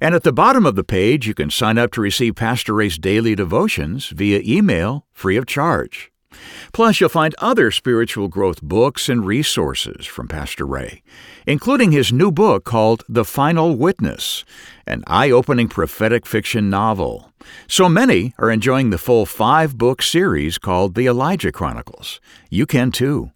And 0.00 0.14
at 0.14 0.22
the 0.22 0.32
bottom 0.32 0.66
of 0.66 0.76
the 0.76 0.84
page, 0.84 1.26
you 1.26 1.34
can 1.34 1.50
sign 1.50 1.78
up 1.78 1.92
to 1.92 2.00
receive 2.00 2.34
Pastor 2.34 2.74
Ray's 2.74 2.98
daily 2.98 3.34
devotions 3.34 4.08
via 4.08 4.40
email 4.44 5.06
free 5.12 5.36
of 5.36 5.46
charge. 5.46 6.10
Plus, 6.72 7.00
you'll 7.00 7.08
find 7.08 7.34
other 7.38 7.70
spiritual 7.70 8.28
growth 8.28 8.62
books 8.62 9.08
and 9.08 9.26
resources 9.26 10.06
from 10.06 10.28
Pastor 10.28 10.64
Ray, 10.66 11.02
including 11.46 11.92
his 11.92 12.12
new 12.12 12.30
book 12.30 12.64
called 12.64 13.02
The 13.08 13.24
Final 13.24 13.76
Witness, 13.76 14.44
an 14.86 15.02
eye 15.06 15.30
opening 15.30 15.68
prophetic 15.68 16.26
fiction 16.26 16.70
novel. 16.70 17.32
So 17.66 17.88
many 17.88 18.34
are 18.38 18.50
enjoying 18.50 18.90
the 18.90 18.98
full 18.98 19.26
five 19.26 19.76
book 19.76 20.02
series 20.02 20.58
called 20.58 20.94
The 20.94 21.06
Elijah 21.06 21.52
Chronicles. 21.52 22.20
You 22.48 22.66
can 22.66 22.92
too. 22.92 23.32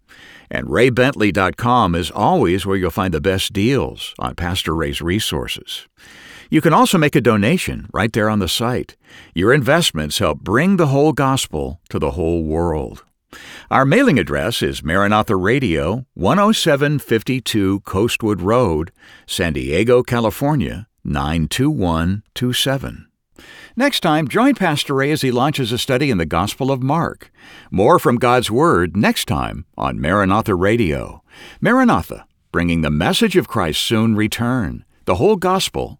And 0.49 0.67
raybentley.com 0.67 1.95
is 1.95 2.11
always 2.11 2.65
where 2.65 2.77
you'll 2.77 2.91
find 2.91 3.13
the 3.13 3.21
best 3.21 3.51
deals 3.51 4.13
on 4.19 4.35
Pastor 4.35 4.75
Ray's 4.75 5.01
resources. 5.01 5.87
You 6.49 6.61
can 6.61 6.73
also 6.73 6.97
make 6.97 7.15
a 7.15 7.21
donation 7.21 7.87
right 7.93 8.11
there 8.11 8.29
on 8.29 8.39
the 8.39 8.47
site. 8.47 8.95
Your 9.33 9.53
investments 9.53 10.19
help 10.19 10.41
bring 10.41 10.77
the 10.77 10.87
whole 10.87 11.13
gospel 11.13 11.79
to 11.89 11.99
the 11.99 12.11
whole 12.11 12.43
world. 12.43 13.03
Our 13.69 13.85
mailing 13.85 14.19
address 14.19 14.61
is 14.61 14.83
Maranatha 14.83 15.35
Radio, 15.35 16.05
10752 16.15 17.81
Coastwood 17.81 18.41
Road, 18.41 18.91
San 19.27 19.53
Diego, 19.53 20.03
California, 20.03 20.87
92127. 21.03 23.07
Next 23.75 23.99
time, 23.99 24.29
join 24.29 24.55
Pastor 24.55 24.93
Ray 24.93 25.11
as 25.11 25.21
he 25.21 25.31
launches 25.31 25.73
a 25.73 25.77
study 25.77 26.09
in 26.09 26.17
the 26.17 26.25
Gospel 26.25 26.71
of 26.71 26.81
Mark. 26.81 27.29
More 27.69 27.99
from 27.99 28.15
God's 28.15 28.49
Word 28.49 28.95
next 28.95 29.25
time 29.25 29.65
on 29.77 29.99
Maranatha 29.99 30.55
Radio. 30.55 31.21
Maranatha, 31.59 32.25
bringing 32.53 32.81
the 32.81 32.89
message 32.89 33.35
of 33.35 33.49
Christ's 33.49 33.83
soon 33.83 34.15
return, 34.15 34.85
the 35.03 35.15
whole 35.15 35.35
gospel 35.35 35.99